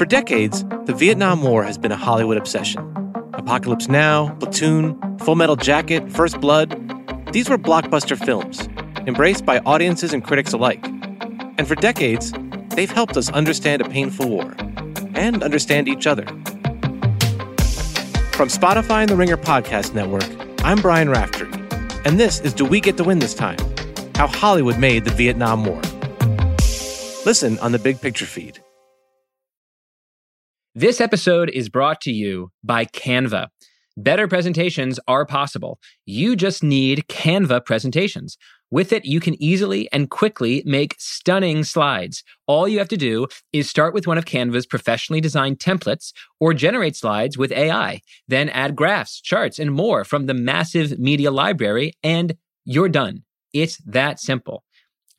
For 0.00 0.06
decades, 0.06 0.64
the 0.86 0.94
Vietnam 0.94 1.42
War 1.42 1.62
has 1.62 1.76
been 1.76 1.92
a 1.92 1.96
Hollywood 1.96 2.38
obsession. 2.38 2.80
Apocalypse 3.34 3.86
Now, 3.86 4.34
Platoon, 4.36 4.98
Full 5.18 5.34
Metal 5.34 5.56
Jacket, 5.56 6.10
First 6.10 6.40
Blood, 6.40 6.70
these 7.34 7.50
were 7.50 7.58
blockbuster 7.58 8.16
films, 8.16 8.66
embraced 9.06 9.44
by 9.44 9.58
audiences 9.66 10.14
and 10.14 10.24
critics 10.24 10.54
alike. 10.54 10.82
And 11.58 11.68
for 11.68 11.74
decades, 11.74 12.32
they've 12.70 12.90
helped 12.90 13.18
us 13.18 13.28
understand 13.32 13.82
a 13.82 13.90
painful 13.90 14.30
war 14.30 14.54
and 15.14 15.42
understand 15.42 15.86
each 15.86 16.06
other. 16.06 16.24
From 18.32 18.48
Spotify 18.48 19.02
and 19.02 19.10
the 19.10 19.16
Ringer 19.16 19.36
Podcast 19.36 19.92
Network, 19.92 20.24
I'm 20.64 20.80
Brian 20.80 21.10
Raftery, 21.10 21.52
and 22.06 22.18
this 22.18 22.40
is 22.40 22.54
Do 22.54 22.64
We 22.64 22.80
Get 22.80 22.96
to 22.96 23.04
Win 23.04 23.18
This 23.18 23.34
Time? 23.34 23.58
How 24.14 24.28
Hollywood 24.28 24.78
Made 24.78 25.04
the 25.04 25.10
Vietnam 25.10 25.62
War. 25.62 25.82
Listen 27.26 27.58
on 27.58 27.72
the 27.72 27.78
Big 27.78 28.00
Picture 28.00 28.24
feed. 28.24 28.60
This 30.76 31.00
episode 31.00 31.50
is 31.50 31.68
brought 31.68 32.00
to 32.02 32.12
you 32.12 32.52
by 32.62 32.84
Canva. 32.84 33.48
Better 33.96 34.28
presentations 34.28 35.00
are 35.08 35.26
possible. 35.26 35.80
You 36.06 36.36
just 36.36 36.62
need 36.62 37.06
Canva 37.08 37.64
presentations. 37.66 38.38
With 38.70 38.92
it, 38.92 39.04
you 39.04 39.18
can 39.18 39.34
easily 39.42 39.88
and 39.90 40.08
quickly 40.08 40.62
make 40.64 40.94
stunning 40.96 41.64
slides. 41.64 42.22
All 42.46 42.68
you 42.68 42.78
have 42.78 42.88
to 42.90 42.96
do 42.96 43.26
is 43.52 43.68
start 43.68 43.92
with 43.92 44.06
one 44.06 44.16
of 44.16 44.26
Canva's 44.26 44.64
professionally 44.64 45.20
designed 45.20 45.58
templates 45.58 46.12
or 46.38 46.54
generate 46.54 46.94
slides 46.94 47.36
with 47.36 47.50
AI. 47.50 48.00
Then 48.28 48.48
add 48.50 48.76
graphs, 48.76 49.20
charts, 49.20 49.58
and 49.58 49.72
more 49.72 50.04
from 50.04 50.26
the 50.26 50.34
massive 50.34 51.00
media 51.00 51.32
library, 51.32 51.94
and 52.04 52.36
you're 52.64 52.88
done. 52.88 53.24
It's 53.52 53.78
that 53.78 54.20
simple. 54.20 54.62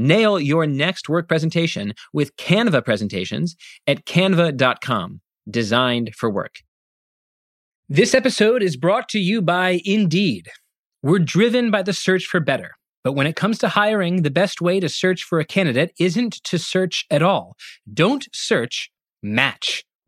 Nail 0.00 0.40
your 0.40 0.66
next 0.66 1.10
work 1.10 1.28
presentation 1.28 1.92
with 2.14 2.34
Canva 2.36 2.82
presentations 2.82 3.54
at 3.86 4.06
canva.com, 4.06 5.20
designed 5.50 6.14
for 6.16 6.30
work. 6.30 6.60
This 7.86 8.14
episode 8.14 8.62
is 8.62 8.78
brought 8.78 9.10
to 9.10 9.18
you 9.18 9.42
by 9.42 9.82
Indeed. 9.84 10.48
We're 11.02 11.18
driven 11.18 11.70
by 11.70 11.82
the 11.82 11.92
search 11.92 12.24
for 12.24 12.40
better. 12.40 12.76
But 13.04 13.12
when 13.12 13.26
it 13.26 13.36
comes 13.36 13.58
to 13.58 13.68
hiring, 13.68 14.22
the 14.22 14.30
best 14.30 14.62
way 14.62 14.80
to 14.80 14.88
search 14.88 15.22
for 15.22 15.38
a 15.38 15.44
candidate 15.44 15.92
isn't 16.00 16.42
to 16.44 16.58
search 16.58 17.04
at 17.10 17.22
all. 17.22 17.56
Don't 17.92 18.26
search, 18.32 18.90
match 19.22 19.84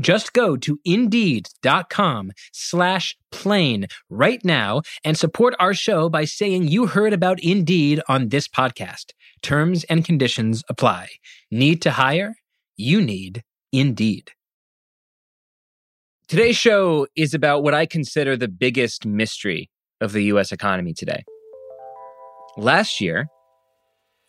Just 0.00 0.32
go 0.32 0.56
to 0.56 0.78
indeed.com 0.84 2.32
slash 2.52 3.16
plain 3.32 3.86
right 4.08 4.44
now 4.44 4.82
and 5.04 5.16
support 5.16 5.54
our 5.58 5.74
show 5.74 6.08
by 6.08 6.24
saying 6.24 6.68
you 6.68 6.86
heard 6.86 7.12
about 7.12 7.42
Indeed 7.42 8.00
on 8.08 8.28
this 8.28 8.46
podcast. 8.46 9.12
Terms 9.42 9.84
and 9.84 10.04
conditions 10.04 10.62
apply. 10.68 11.08
Need 11.50 11.82
to 11.82 11.92
hire? 11.92 12.36
You 12.76 13.00
need 13.00 13.42
Indeed. 13.72 14.30
Today's 16.28 16.56
show 16.56 17.06
is 17.16 17.34
about 17.34 17.62
what 17.62 17.74
I 17.74 17.86
consider 17.86 18.36
the 18.36 18.48
biggest 18.48 19.06
mystery 19.06 19.70
of 20.00 20.12
the 20.12 20.24
US 20.24 20.52
economy 20.52 20.92
today. 20.92 21.24
Last 22.56 23.00
year, 23.00 23.28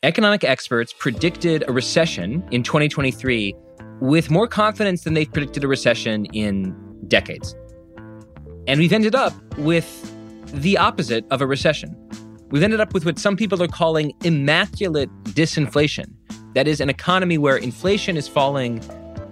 economic 0.03 0.43
experts 0.43 0.93
predicted 0.97 1.63
a 1.67 1.73
recession 1.73 2.47
in 2.51 2.63
2023 2.63 3.53
with 4.01 4.29
more 4.29 4.47
confidence 4.47 5.03
than 5.03 5.13
they've 5.13 5.31
predicted 5.31 5.63
a 5.63 5.67
recession 5.67 6.25
in 6.27 6.75
decades. 7.07 7.55
And 8.67 8.79
we've 8.79 8.93
ended 8.93 9.15
up 9.15 9.33
with 9.57 10.05
the 10.53 10.77
opposite 10.77 11.25
of 11.31 11.41
a 11.41 11.47
recession. 11.47 11.95
We've 12.49 12.63
ended 12.63 12.79
up 12.79 12.93
with 12.93 13.05
what 13.05 13.19
some 13.19 13.35
people 13.35 13.61
are 13.61 13.67
calling 13.67 14.13
immaculate 14.23 15.09
disinflation. 15.25 16.13
That 16.55 16.67
is, 16.67 16.81
an 16.81 16.89
economy 16.89 17.37
where 17.37 17.57
inflation 17.57 18.17
is 18.17 18.27
falling, 18.27 18.81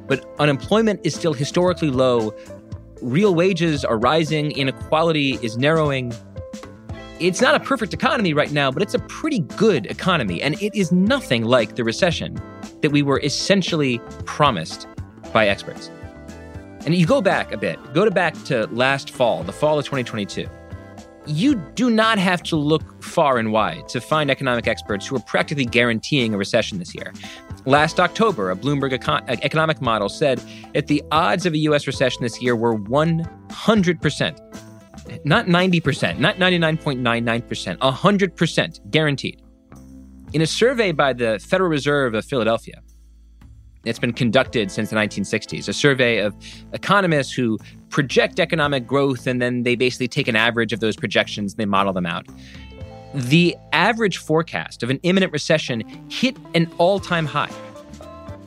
but 0.08 0.30
unemployment 0.40 1.00
is 1.04 1.16
still 1.16 1.34
historically 1.34 1.90
low, 1.90 2.34
real 3.02 3.34
wages 3.34 3.84
are 3.84 3.98
rising, 3.98 4.52
inequality 4.52 5.40
is 5.42 5.58
narrowing. 5.58 6.14
It's 7.20 7.42
not 7.42 7.56
a 7.56 7.60
perfect 7.60 7.94
economy 7.94 8.34
right 8.34 8.52
now, 8.52 8.70
but 8.70 8.84
it's 8.84 8.94
a 8.94 9.00
pretty 9.00 9.40
good 9.40 9.88
economy, 9.88 10.42
and 10.42 10.62
it 10.62 10.76
is 10.76 10.92
nothing 10.92 11.44
like 11.44 11.76
the 11.76 11.84
recession 11.84 12.40
that 12.82 12.92
we 12.92 13.02
were 13.02 13.20
essentially 13.22 14.00
promised 14.26 14.88
by 15.34 15.48
experts. 15.48 15.90
And 16.86 16.96
you 16.96 17.06
go 17.06 17.22
back 17.22 17.52
a 17.52 17.58
bit, 17.58 17.78
go 17.94 18.06
to 18.06 18.12
back 18.12 18.42
to 18.46 18.68
last 18.68 19.10
fall, 19.10 19.44
the 19.44 19.52
fall 19.52 19.78
of 19.78 19.86
2022 19.86 20.48
you 21.28 21.56
do 21.76 21.90
not 21.90 22.18
have 22.18 22.42
to 22.42 22.56
look 22.56 23.04
far 23.04 23.38
and 23.38 23.52
wide 23.52 23.88
to 23.90 24.02
find 24.02 24.32
economic 24.32 24.68
experts 24.68 25.06
who 25.06 25.16
are 25.16 25.22
practically 25.22 25.66
guaranteeing 25.66 26.34
a 26.34 26.38
recession 26.38 26.80
this 26.80 26.96
year. 26.96 27.14
Last 27.66 28.00
October, 28.00 28.50
a 28.50 28.56
Bloomberg 28.56 28.98
econ- 28.98 29.30
uh, 29.30 29.36
economic 29.44 29.82
model 29.82 30.10
said 30.10 30.42
that 30.74 30.88
the 30.88 31.04
odds 31.12 31.46
of 31.46 31.54
a 31.54 31.58
U.S. 31.60 31.86
recession 31.86 32.24
this 32.24 32.42
year 32.42 32.56
were 32.56 32.78
100%. 32.78 35.26
Not 35.26 35.46
90%, 35.46 36.20
not 36.20 36.38
99.99%, 36.38 37.78
100% 37.78 38.92
guaranteed. 38.92 39.42
In 40.34 40.42
a 40.42 40.48
survey 40.48 40.92
by 40.92 41.14
the 41.14 41.40
Federal 41.40 41.70
Reserve 41.70 42.14
of 42.14 42.26
Philadelphia, 42.26 42.82
it's 43.86 43.98
been 43.98 44.12
conducted 44.12 44.70
since 44.70 44.90
the 44.90 44.98
1960s, 44.98 45.70
a 45.70 45.74
survey 45.74 46.18
of 46.18 46.36
economists 46.74 47.32
who 47.32 47.58
project 47.90 48.38
economic 48.38 48.86
growth 48.86 49.26
and 49.26 49.42
then 49.42 49.64
they 49.64 49.76
basically 49.76 50.10
take 50.10 50.28
an 50.28 50.36
average 50.36 50.74
of 50.74 50.82
those 50.82 50.98
projections 50.98 51.54
and 51.54 51.60
they 51.60 51.66
model 51.66 51.94
them 51.94 52.06
out. 52.06 52.28
The 53.14 53.56
average 53.72 54.18
forecast 54.18 54.84
of 54.84 54.90
an 54.90 55.00
imminent 55.04 55.32
recession 55.32 55.82
hit 56.10 56.36
an 56.54 56.70
all 56.78 57.00
time 57.00 57.26
high, 57.26 57.52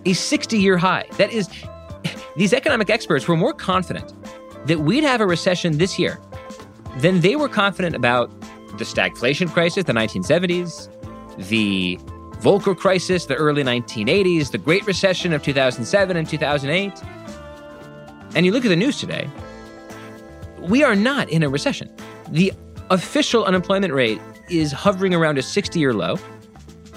a 0.05 0.13
60 0.13 0.59
year 0.59 0.77
high. 0.77 1.07
That 1.17 1.33
is, 1.33 1.49
these 2.37 2.53
economic 2.53 2.91
experts 2.91 3.27
were 3.27 3.39
more 3.39 3.55
confident 3.55 4.13
that 4.67 4.81
we'd 4.81 5.05
have 5.05 5.23
a 5.23 5.27
recession 5.27 5.79
this 5.79 5.99
year 5.99 6.21
than 6.99 7.21
they 7.21 7.37
were 7.37 7.49
confident 7.49 7.97
about 7.97 8.31
the 8.77 8.85
stagflation 8.85 9.51
crisis, 9.51 9.85
the 9.85 9.95
1970s, 9.95 10.91
the 11.49 11.99
Volcker 12.41 12.77
crisis, 12.77 13.27
the 13.27 13.35
early 13.35 13.63
1980s, 13.63 14.51
the 14.51 14.59
Great 14.59 14.87
Recession 14.87 15.33
of 15.33 15.43
2007 15.43 16.17
and 16.17 16.29
2008. 16.29 17.03
And 18.35 18.47
you 18.47 18.53
look 18.53 18.65
at 18.65 18.69
the 18.69 18.77
news 18.77 18.99
today, 18.99 19.29
we 20.59 20.83
are 20.83 20.97
not 20.97 21.29
in 21.29 21.43
a 21.43 21.49
recession. 21.49 21.95
The 22.31 22.53
official 22.91 23.45
unemployment 23.45 23.93
rate 23.93 24.21
is 24.49 24.73
hovering 24.73 25.15
around 25.15 25.39
a 25.39 25.43
60 25.43 25.79
year 25.79 25.93
low. 25.93 26.19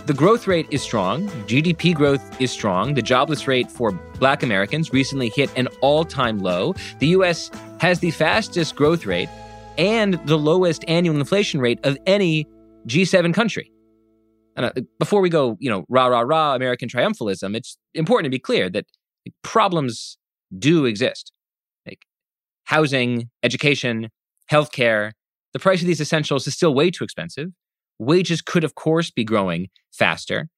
The 0.05 0.13
growth 0.13 0.47
rate 0.47 0.67
is 0.69 0.81
strong. 0.81 1.27
GDP 1.47 1.93
growth 1.93 2.41
is 2.41 2.51
strong. 2.51 2.93
The 2.93 3.01
jobless 3.01 3.47
rate 3.47 3.71
for 3.71 3.91
black 4.19 4.43
Americans 4.43 4.93
recently 4.93 5.29
hit 5.29 5.51
an 5.57 5.67
all 5.81 6.05
time 6.05 6.39
low. 6.39 6.73
The 6.99 7.07
US 7.07 7.51
has 7.79 7.99
the 7.99 8.11
fastest 8.11 8.75
growth 8.75 9.05
rate 9.05 9.29
and 9.78 10.16
the 10.25 10.37
lowest 10.37 10.85
annual 10.87 11.17
inflation 11.17 11.59
rate 11.59 11.79
of 11.84 11.97
any 12.05 12.47
G7 12.87 13.34
country 13.34 13.72
uh, 14.58 14.72
before 15.00 15.22
we 15.22 15.29
go, 15.29 15.58
you 15.59 15.70
know, 15.70 15.85
rah, 15.90 16.08
rah, 16.08 16.22
rah, 16.22 16.55
American 16.55 16.88
triumphalism, 16.90 17.55
it's 17.55 17.78
important 17.94 18.26
to 18.26 18.29
be 18.29 18.40
clear 18.40 18.70
that 18.70 18.85
problems 19.41 20.17
do 20.58 20.85
exist. 20.85 21.32
Like 21.85 22.00
housing, 22.66 23.29
education, 23.41 24.09
healthcare, 24.52 25.11
the 25.53 25.59
price 25.59 25.82
of 25.82 25.88
these 25.88 26.02
essentials 26.02 26.47
is 26.47 26.53
still 26.53 26.73
way 26.73 26.91
too 26.91 27.03
expensive. 27.03 27.50
Wages 28.00 28.41
could, 28.41 28.64
of 28.64 28.76
course, 28.76 29.11
be 29.11 29.23
growing 29.23 29.67
faster. 29.91 30.50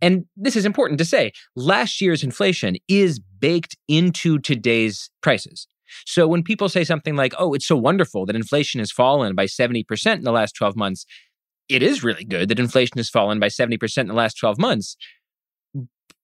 And 0.00 0.24
this 0.36 0.56
is 0.56 0.64
important 0.64 0.98
to 0.98 1.04
say 1.04 1.32
last 1.56 2.00
year's 2.00 2.22
inflation 2.22 2.76
is 2.88 3.20
baked 3.40 3.76
into 3.88 4.38
today's 4.38 5.10
prices. 5.22 5.66
So 6.06 6.28
when 6.28 6.42
people 6.42 6.68
say 6.68 6.84
something 6.84 7.16
like, 7.16 7.34
oh, 7.38 7.54
it's 7.54 7.66
so 7.66 7.76
wonderful 7.76 8.26
that 8.26 8.36
inflation 8.36 8.78
has 8.78 8.92
fallen 8.92 9.34
by 9.34 9.46
70% 9.46 10.14
in 10.14 10.22
the 10.22 10.32
last 10.32 10.54
12 10.54 10.76
months, 10.76 11.06
it 11.68 11.82
is 11.82 12.02
really 12.02 12.24
good 12.24 12.48
that 12.48 12.58
inflation 12.58 12.96
has 12.98 13.08
fallen 13.08 13.38
by 13.38 13.48
70% 13.48 13.98
in 13.98 14.08
the 14.08 14.14
last 14.14 14.38
12 14.38 14.58
months. 14.58 14.96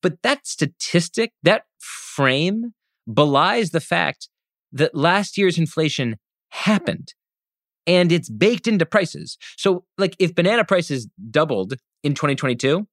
But 0.02 0.22
that 0.22 0.46
statistic, 0.46 1.32
that 1.42 1.64
frame 1.78 2.74
belies 3.12 3.70
the 3.70 3.80
fact 3.80 4.28
that 4.72 4.94
last 4.94 5.38
year's 5.38 5.58
inflation 5.58 6.16
happened 6.50 7.14
and 7.86 8.10
it's 8.12 8.28
baked 8.28 8.66
into 8.66 8.86
prices. 8.86 9.36
So, 9.56 9.84
like, 9.98 10.16
if 10.18 10.34
banana 10.34 10.64
prices 10.64 11.08
doubled 11.30 11.74
in 12.02 12.14
2022 12.14 12.86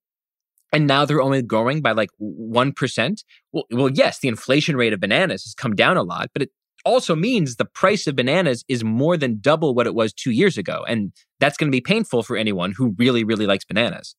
and 0.72 0.86
now 0.86 1.04
they're 1.04 1.22
only 1.22 1.42
growing 1.42 1.80
by 1.80 1.92
like 1.92 2.10
1%, 2.20 3.24
well, 3.52 3.64
well, 3.70 3.90
yes, 3.90 4.20
the 4.20 4.28
inflation 4.28 4.76
rate 4.76 4.92
of 4.92 5.00
bananas 5.00 5.44
has 5.44 5.54
come 5.54 5.74
down 5.74 5.96
a 5.96 6.02
lot, 6.02 6.30
but 6.32 6.42
it 6.42 6.50
also 6.84 7.14
means 7.14 7.56
the 7.56 7.64
price 7.64 8.06
of 8.06 8.16
bananas 8.16 8.64
is 8.68 8.84
more 8.84 9.16
than 9.16 9.38
double 9.40 9.74
what 9.74 9.86
it 9.86 9.94
was 9.94 10.12
two 10.12 10.30
years 10.30 10.58
ago. 10.58 10.84
And 10.88 11.12
that's 11.40 11.56
going 11.56 11.70
to 11.70 11.76
be 11.76 11.80
painful 11.80 12.22
for 12.22 12.36
anyone 12.36 12.72
who 12.76 12.94
really, 12.98 13.24
really 13.24 13.46
likes 13.46 13.64
bananas. 13.64 14.14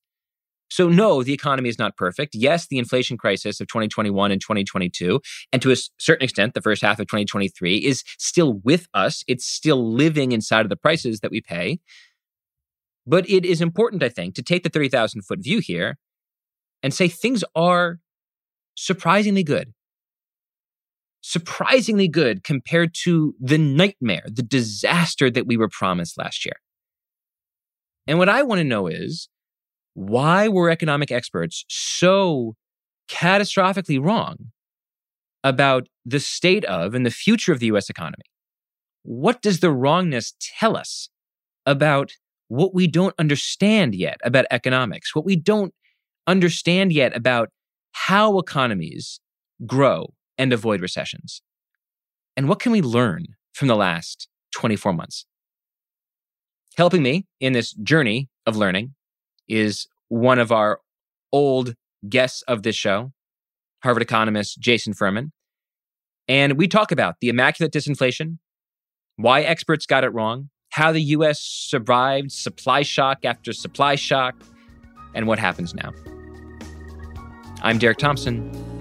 So, 0.69 0.89
no, 0.89 1.21
the 1.21 1.33
economy 1.33 1.69
is 1.69 1.77
not 1.77 1.97
perfect. 1.97 2.33
Yes, 2.33 2.65
the 2.67 2.79
inflation 2.79 3.15
crisis 3.15 3.61
of 3.61 3.67
2021 3.67 4.31
and 4.31 4.41
2022, 4.41 5.21
and 5.51 5.61
to 5.61 5.71
a 5.71 5.75
certain 5.99 6.23
extent, 6.23 6.55
the 6.55 6.61
first 6.61 6.81
half 6.81 6.99
of 6.99 7.05
2023 7.05 7.77
is 7.77 8.03
still 8.17 8.53
with 8.63 8.87
us. 8.93 9.23
It's 9.27 9.45
still 9.45 9.93
living 9.93 10.31
inside 10.31 10.65
of 10.65 10.69
the 10.69 10.75
prices 10.75 11.19
that 11.19 11.29
we 11.29 11.41
pay. 11.41 11.79
But 13.05 13.29
it 13.29 13.45
is 13.45 13.61
important, 13.61 14.01
I 14.01 14.09
think, 14.09 14.33
to 14.35 14.41
take 14.41 14.63
the 14.63 14.69
30,000 14.69 15.21
foot 15.21 15.43
view 15.43 15.59
here 15.59 15.99
and 16.81 16.91
say 16.93 17.07
things 17.07 17.43
are 17.55 17.99
surprisingly 18.75 19.43
good. 19.43 19.73
Surprisingly 21.25 22.09
good 22.09 22.43
compared 22.43 22.93
to 22.93 23.33
the 23.39 23.57
nightmare, 23.57 24.25
the 24.25 24.43
disaster 24.43 25.31
that 25.31 25.47
we 25.47 25.55
were 25.55 25.69
promised 25.69 26.17
last 26.17 26.45
year. 26.45 26.55
And 28.05 28.19
what 28.19 28.27
I 28.27 28.43
want 28.43 28.59
to 28.59 28.65
know 28.65 28.87
is 28.87 29.29
why 29.93 30.49
were 30.49 30.69
economic 30.69 31.11
experts 31.11 31.63
so 31.69 32.55
catastrophically 33.09 34.03
wrong 34.03 34.51
about 35.45 35.87
the 36.05 36.19
state 36.19 36.65
of 36.65 36.93
and 36.93 37.05
the 37.05 37.11
future 37.11 37.53
of 37.53 37.59
the 37.59 37.67
US 37.67 37.89
economy? 37.89 38.25
What 39.03 39.41
does 39.41 39.61
the 39.61 39.71
wrongness 39.71 40.33
tell 40.59 40.75
us 40.75 41.07
about 41.65 42.11
what 42.49 42.73
we 42.73 42.85
don't 42.85 43.15
understand 43.17 43.95
yet 43.95 44.19
about 44.25 44.45
economics, 44.51 45.15
what 45.15 45.25
we 45.25 45.37
don't 45.37 45.73
understand 46.27 46.91
yet 46.91 47.15
about 47.15 47.49
how 47.93 48.37
economies 48.39 49.21
grow 49.65 50.13
and 50.43 50.51
avoid 50.51 50.81
recessions? 50.81 51.41
And 52.35 52.49
what 52.49 52.59
can 52.59 52.73
we 52.73 52.81
learn 52.81 53.27
from 53.53 53.69
the 53.69 53.75
last 53.75 54.27
24 54.53 54.91
months? 54.91 55.25
Helping 56.75 57.01
me 57.01 57.25
in 57.39 57.53
this 57.53 57.71
journey 57.73 58.29
of 58.45 58.57
learning 58.57 58.93
is 59.47 59.87
one 60.09 60.39
of 60.39 60.51
our 60.51 60.79
old 61.31 61.75
guests 62.09 62.41
of 62.43 62.63
this 62.63 62.75
show, 62.75 63.13
Harvard 63.83 64.03
economist 64.03 64.59
Jason 64.59 64.93
Furman. 64.93 65.31
And 66.27 66.57
we 66.57 66.67
talk 66.67 66.91
about 66.91 67.15
the 67.21 67.29
immaculate 67.29 67.71
disinflation, 67.71 68.39
why 69.15 69.41
experts 69.41 69.85
got 69.85 70.03
it 70.03 70.09
wrong, 70.09 70.49
how 70.71 70.91
the 70.91 71.01
US 71.17 71.39
survived 71.39 72.31
supply 72.31 72.81
shock 72.81 73.23
after 73.23 73.53
supply 73.53 73.95
shock, 73.95 74.35
and 75.13 75.25
what 75.25 75.39
happens 75.39 75.73
now. 75.73 75.93
I'm 77.61 77.77
Derek 77.77 77.97
Thompson. 77.97 78.72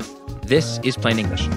This 0.52 0.78
is 0.82 0.98
Plain 0.98 1.18
English. 1.18 1.48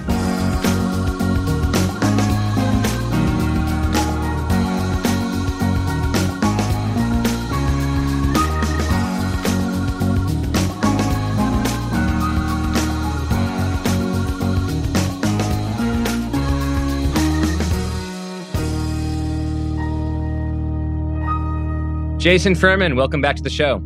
Jason 22.16 22.54
Furman, 22.54 22.96
welcome 22.96 23.20
back 23.20 23.36
to 23.36 23.42
the 23.42 23.50
show. 23.50 23.80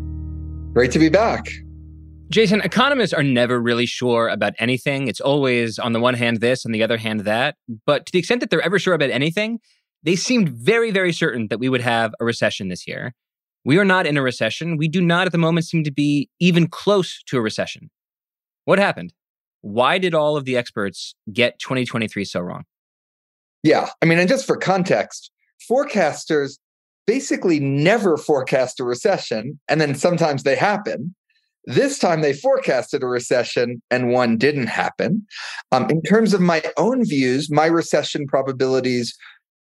Great 0.72 0.92
to 0.92 1.00
be 1.00 1.08
back. 1.08 1.48
Jason, 2.30 2.60
economists 2.60 3.12
are 3.12 3.24
never 3.24 3.60
really 3.60 3.86
sure 3.86 4.28
about 4.28 4.52
anything. 4.58 5.08
It's 5.08 5.20
always 5.20 5.80
on 5.80 5.92
the 5.92 5.98
one 5.98 6.14
hand 6.14 6.40
this, 6.40 6.64
on 6.64 6.70
the 6.70 6.82
other 6.82 6.96
hand 6.96 7.20
that. 7.20 7.56
But 7.86 8.06
to 8.06 8.12
the 8.12 8.20
extent 8.20 8.40
that 8.40 8.50
they're 8.50 8.60
ever 8.60 8.78
sure 8.78 8.94
about 8.94 9.10
anything, 9.10 9.58
they 10.04 10.14
seemed 10.14 10.48
very, 10.48 10.92
very 10.92 11.12
certain 11.12 11.48
that 11.48 11.58
we 11.58 11.68
would 11.68 11.80
have 11.80 12.14
a 12.20 12.24
recession 12.24 12.68
this 12.68 12.86
year. 12.86 13.14
We 13.64 13.78
are 13.78 13.84
not 13.84 14.06
in 14.06 14.16
a 14.16 14.22
recession. 14.22 14.76
We 14.76 14.86
do 14.86 15.00
not 15.00 15.26
at 15.26 15.32
the 15.32 15.38
moment 15.38 15.66
seem 15.66 15.82
to 15.84 15.90
be 15.90 16.30
even 16.38 16.68
close 16.68 17.20
to 17.26 17.36
a 17.36 17.40
recession. 17.40 17.90
What 18.64 18.78
happened? 18.78 19.12
Why 19.62 19.98
did 19.98 20.14
all 20.14 20.36
of 20.36 20.44
the 20.44 20.56
experts 20.56 21.14
get 21.32 21.58
2023 21.58 22.24
so 22.24 22.40
wrong? 22.40 22.64
Yeah. 23.64 23.90
I 24.00 24.06
mean, 24.06 24.18
and 24.18 24.28
just 24.28 24.46
for 24.46 24.56
context, 24.56 25.30
forecasters 25.68 26.58
basically 27.06 27.58
never 27.58 28.16
forecast 28.16 28.78
a 28.78 28.84
recession, 28.84 29.58
and 29.68 29.80
then 29.80 29.96
sometimes 29.96 30.44
they 30.44 30.54
happen. 30.54 31.14
This 31.70 32.00
time 32.00 32.20
they 32.20 32.32
forecasted 32.32 33.02
a 33.02 33.06
recession 33.06 33.80
and 33.92 34.10
one 34.10 34.36
didn't 34.36 34.66
happen. 34.66 35.24
Um, 35.70 35.88
in 35.88 36.02
terms 36.02 36.34
of 36.34 36.40
my 36.40 36.62
own 36.76 37.04
views, 37.04 37.48
my 37.50 37.66
recession 37.66 38.26
probabilities 38.26 39.16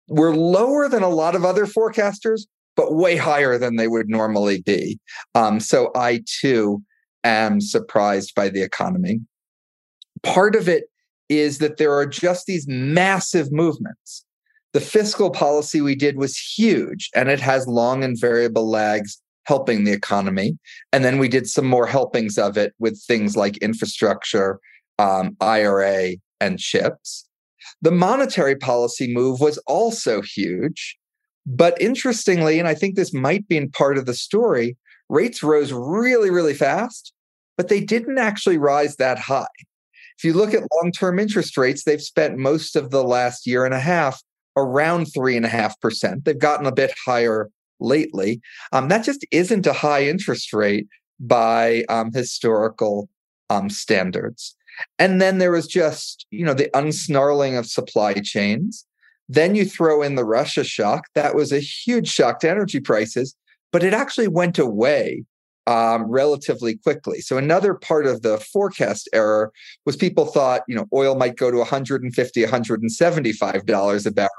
were 0.09 0.37
lower 0.37 0.89
than 0.89 1.03
a 1.03 1.09
lot 1.09 1.35
of 1.35 1.45
other 1.45 1.65
forecasters, 1.65 2.43
but 2.77 2.95
way 2.95 3.17
higher 3.17 3.57
than 3.57 3.77
they 3.77 3.89
would 3.89 4.11
normally 4.11 4.61
be. 4.61 4.99
Um, 5.35 5.59
so 5.59 5.91
I 5.95 6.23
too 6.41 6.83
am 7.25 7.63
surprised 7.63 8.35
by 8.35 8.51
the 8.51 8.63
economy. 8.63 9.21
Part 10.23 10.55
of 10.55 10.69
it 10.69 10.85
is 11.31 11.59
that 11.59 11.79
there 11.79 11.95
are 11.95 12.07
just 12.07 12.45
these 12.45 12.69
massive 12.69 13.51
movements 13.51 14.27
the 14.77 14.81
fiscal 14.83 15.31
policy 15.31 15.81
we 15.81 15.95
did 15.95 16.19
was 16.19 16.37
huge 16.37 17.09
and 17.15 17.31
it 17.31 17.41
has 17.41 17.67
long 17.67 18.05
and 18.05 18.21
variable 18.21 18.69
lags 18.69 19.23
helping 19.47 19.85
the 19.85 19.93
economy. 19.93 20.59
And 20.93 21.05
then 21.05 21.19
we 21.19 21.29
did 21.29 21.49
some 21.49 21.67
more 21.67 21.87
helpings 21.87 22.37
of 22.37 22.57
it 22.57 22.75
with 22.79 23.01
things 23.03 23.37
like 23.37 23.57
infrastructure, 23.59 24.61
um, 24.99 25.37
IRA, 25.41 26.17
and 26.41 26.59
chips. 26.59 27.29
The 27.81 27.93
monetary 27.93 28.57
policy 28.57 29.13
move 29.13 29.41
was 29.41 29.59
also 29.67 30.21
huge. 30.21 30.97
But 31.47 31.81
interestingly, 31.81 32.59
and 32.59 32.67
I 32.67 32.75
think 32.75 32.97
this 32.97 33.15
might 33.15 33.47
be 33.47 33.57
in 33.57 33.71
part 33.71 33.99
of 33.99 34.07
the 34.07 34.15
story, 34.15 34.77
rates 35.09 35.45
rose 35.45 35.73
really, 35.73 36.29
really 36.29 36.55
fast, 36.55 37.13
but 37.57 37.69
they 37.69 37.81
didn't 37.81 38.19
actually 38.19 38.59
rise 38.59 38.97
that 38.97 39.19
high. 39.19 39.47
If 40.19 40.25
you 40.25 40.33
look 40.33 40.55
at 40.55 40.67
long 40.75 40.91
term 40.91 41.21
interest 41.21 41.57
rates, 41.57 41.85
they've 41.85 42.03
spent 42.03 42.37
most 42.37 42.75
of 42.75 42.91
the 42.91 43.05
last 43.05 43.47
year 43.47 43.65
and 43.65 43.75
a 43.75 43.81
half 43.81 44.21
around 44.57 45.07
3.5%. 45.17 46.25
They've 46.25 46.39
gotten 46.39 46.67
a 46.67 46.73
bit 46.73 46.93
higher 47.05 47.49
lately. 47.81 48.41
Um, 48.73 48.89
that 48.89 49.05
just 49.05 49.27
isn't 49.31 49.67
a 49.67 49.73
high 49.73 50.05
interest 50.07 50.53
rate 50.53 50.87
by 51.21 51.85
um, 51.89 52.13
historical 52.13 53.09
um, 53.51 53.71
standards. 53.71 54.57
And 54.99 55.21
then 55.21 55.39
there 55.39 55.53
was 55.53 55.67
just, 55.67 56.27
you 56.31 56.45
know, 56.45 56.55
the 56.55 56.71
unsnarling 56.75 57.59
of 57.59 57.67
supply 57.67 58.15
chains. 58.15 58.85
Then 59.29 59.55
you 59.55 59.65
throw 59.65 60.03
in 60.03 60.15
the 60.15 60.25
Russia 60.25 60.65
shock. 60.65 61.07
That 61.15 61.35
was 61.35 61.53
a 61.53 61.61
huge 61.61 62.09
shock 62.09 62.41
to 62.41 62.51
energy 62.51 62.81
prices, 62.81 63.35
but 63.73 63.83
it 63.83 63.95
actually 63.95 64.29
went 64.29 64.59
away 64.59 65.25
um, 65.67 66.05
relatively 66.05 66.77
quickly. 66.77 67.21
So 67.21 67.39
another 67.39 67.75
part 67.75 68.07
of 68.07 68.23
the 68.23 68.39
forecast 68.39 69.09
error 69.13 69.53
was 69.85 69.97
people 69.97 70.27
thought, 70.27 70.63
you 70.69 70.77
know, 70.77 70.87
oil 70.93 71.17
might 71.17 71.37
go 71.37 71.51
to 71.51 71.59
150, 71.59 72.41
175 72.43 73.67
dollars 73.67 74.07
a 74.07 74.13
barrel. 74.13 74.31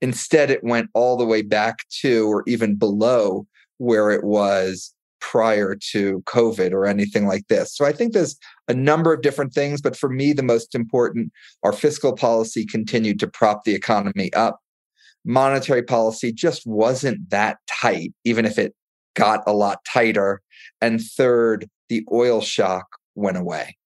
Instead, 0.00 0.50
it 0.50 0.62
went 0.62 0.90
all 0.94 1.16
the 1.16 1.24
way 1.24 1.42
back 1.42 1.88
to 2.00 2.26
or 2.28 2.44
even 2.46 2.76
below 2.76 3.46
where 3.78 4.10
it 4.10 4.24
was 4.24 4.94
prior 5.20 5.74
to 5.74 6.22
COVID 6.26 6.72
or 6.72 6.86
anything 6.86 7.26
like 7.26 7.48
this. 7.48 7.74
So 7.74 7.84
I 7.84 7.92
think 7.92 8.12
there's 8.12 8.36
a 8.68 8.74
number 8.74 9.12
of 9.12 9.22
different 9.22 9.52
things, 9.52 9.80
but 9.80 9.96
for 9.96 10.08
me, 10.08 10.32
the 10.32 10.42
most 10.42 10.74
important, 10.74 11.32
our 11.62 11.72
fiscal 11.72 12.14
policy 12.14 12.64
continued 12.66 13.18
to 13.20 13.26
prop 13.26 13.64
the 13.64 13.74
economy 13.74 14.32
up. 14.34 14.60
Monetary 15.24 15.82
policy 15.82 16.32
just 16.32 16.66
wasn't 16.66 17.30
that 17.30 17.58
tight, 17.66 18.12
even 18.24 18.44
if 18.44 18.58
it 18.58 18.74
got 19.14 19.42
a 19.46 19.52
lot 19.52 19.84
tighter. 19.84 20.42
And 20.80 21.00
third, 21.00 21.68
the 21.88 22.04
oil 22.12 22.40
shock 22.40 22.86
went 23.14 23.36
away. 23.36 23.76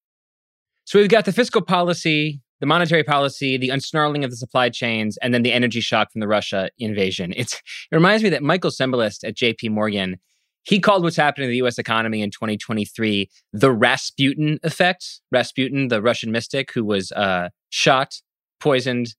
So 0.85 0.99
we've 0.99 1.09
got 1.09 1.25
the 1.25 1.33
fiscal 1.33 1.63
policy 1.63 2.41
the 2.61 2.67
monetary 2.67 3.03
policy, 3.03 3.57
the 3.57 3.71
unsnarling 3.71 4.25
of 4.25 4.31
the 4.31 4.37
supply 4.37 4.69
chains, 4.69 5.17
and 5.19 5.33
then 5.35 5.43
the 5.43 5.53
energy 5.53 5.81
shock 5.81 6.13
from 6.13 6.21
the 6.21 6.29
Russia 6.29 6.71
invasion. 6.79 7.35
It's, 7.41 7.55
it 7.55 7.97
reminds 7.97 8.23
me 8.23 8.29
that 8.31 8.43
Michael 8.43 8.71
Cembalest 8.71 9.27
at 9.27 9.35
JP 9.35 9.71
Morgan, 9.71 10.19
he 10.63 10.79
called 10.79 11.03
what's 11.03 11.17
happening 11.17 11.47
to 11.47 11.51
the 11.51 11.67
US 11.67 11.79
economy 11.79 12.21
in 12.21 12.31
2023 12.31 13.31
the 13.53 13.73
Rasputin 13.73 14.59
effect. 14.63 15.21
Rasputin, 15.33 15.89
the 15.89 16.03
Russian 16.03 16.31
mystic 16.31 16.73
who 16.73 16.85
was 16.85 17.13
uh, 17.13 17.49
shot, 17.71 18.17
poisoned, 18.61 19.15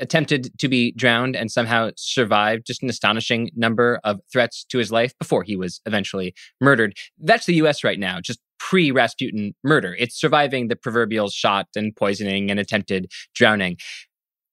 attempted 0.00 0.58
to 0.58 0.68
be 0.68 0.92
drowned, 0.92 1.36
and 1.36 1.50
somehow 1.50 1.90
survived 1.96 2.66
just 2.66 2.82
an 2.82 2.90
astonishing 2.90 3.50
number 3.54 4.00
of 4.04 4.20
threats 4.30 4.64
to 4.64 4.78
his 4.78 4.92
life 4.92 5.16
before 5.18 5.42
he 5.42 5.56
was 5.56 5.80
eventually 5.86 6.34
murdered. 6.60 6.96
That's 7.18 7.46
the 7.46 7.54
US 7.54 7.84
right 7.84 7.98
now, 7.98 8.20
just 8.20 8.40
pre 8.68 8.92
Rasputin 8.92 9.54
murder. 9.64 9.96
It's 9.98 10.18
surviving 10.18 10.68
the 10.68 10.76
proverbial 10.76 11.28
shot 11.28 11.66
and 11.74 11.94
poisoning 11.94 12.50
and 12.50 12.60
attempted 12.60 13.10
drowning. 13.34 13.76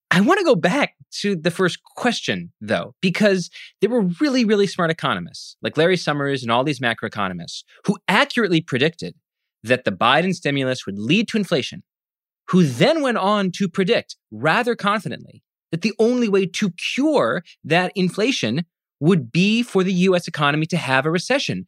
I 0.10 0.22
want 0.22 0.40
to 0.40 0.46
go 0.46 0.56
back 0.56 0.96
to 1.22 1.36
the 1.36 1.52
first 1.52 1.84
question, 1.84 2.52
though, 2.60 2.96
because 3.02 3.52
there 3.80 3.90
were 3.90 4.10
really, 4.20 4.44
really 4.44 4.66
smart 4.66 4.90
economists 4.90 5.56
like 5.62 5.78
Larry 5.78 5.96
Summers 5.96 6.42
and 6.42 6.52
all 6.52 6.64
these 6.64 6.80
macroeconomists 6.80 7.64
who 7.86 7.98
accurately 8.08 8.62
predicted 8.62 9.14
that 9.64 9.86
the 9.86 9.92
Biden 9.92 10.34
stimulus 10.34 10.88
would 10.88 10.98
lead 10.98 11.28
to 11.28 11.38
inflation, 11.38 11.84
who 12.48 12.64
then 12.64 13.04
went 13.04 13.18
on 13.18 13.52
to 13.58 13.70
predict 13.70 14.16
rather 14.32 14.76
confidently 14.76 15.44
that 15.72 15.84
the 15.84 15.94
only 16.00 16.28
way 16.28 16.48
to 16.48 16.72
cure 16.72 17.44
that 17.64 17.92
inflation 17.96 18.66
would 19.00 19.32
be 19.32 19.62
for 19.62 19.84
the 19.84 19.94
US 19.94 20.28
economy 20.28 20.66
to 20.66 20.78
have 20.78 21.06
a 21.06 21.12
recession. 21.12 21.68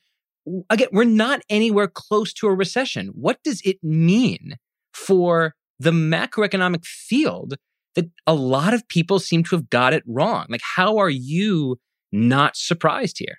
Again, 0.70 0.88
we're 0.92 1.04
not 1.04 1.42
anywhere 1.50 1.88
close 1.88 2.34
to 2.34 2.48
a 2.48 2.54
recession. 2.54 3.12
What 3.14 3.44
does 3.44 3.62
it 3.64 3.78
mean 3.84 4.56
for 4.94 5.56
the 5.80 5.92
macroeconomic 5.92 6.86
field 6.86 7.56
that 7.96 8.10
a 8.26 8.34
lot 8.34 8.74
of 8.74 8.88
people 8.88 9.20
seem 9.20 9.44
to 9.46 9.56
have 9.56 9.70
got 9.70 9.94
it 9.94 10.04
wrong? 10.08 10.46
Like, 10.50 10.62
how 10.64 10.98
are 10.98 11.10
you 11.10 11.80
not 12.12 12.56
surprised 12.56 13.20
here? 13.20 13.38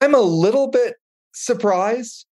I'm 0.00 0.14
a 0.14 0.20
little 0.20 0.68
bit 0.68 0.94
surprised, 1.34 2.26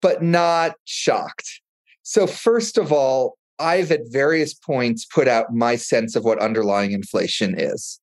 but 0.00 0.22
not 0.22 0.74
shocked. 0.84 1.60
So, 2.02 2.26
first 2.26 2.76
of 2.78 2.92
all, 2.92 3.36
I've 3.58 3.90
at 3.90 4.00
various 4.10 4.52
points 4.52 5.06
put 5.06 5.28
out 5.28 5.52
my 5.52 5.76
sense 5.76 6.16
of 6.16 6.24
what 6.24 6.38
underlying 6.40 6.92
inflation 6.92 7.54
is. 7.58 8.00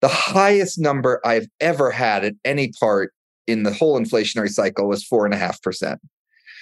The 0.00 0.08
highest 0.08 0.78
number 0.78 1.20
I've 1.24 1.48
ever 1.60 1.90
had 1.90 2.24
at 2.24 2.34
any 2.44 2.70
part 2.78 3.12
in 3.46 3.62
the 3.62 3.72
whole 3.72 3.98
inflationary 3.98 4.50
cycle 4.50 4.88
was 4.88 5.04
four 5.04 5.24
and 5.24 5.34
a 5.34 5.38
half 5.38 5.60
percent. 5.62 6.00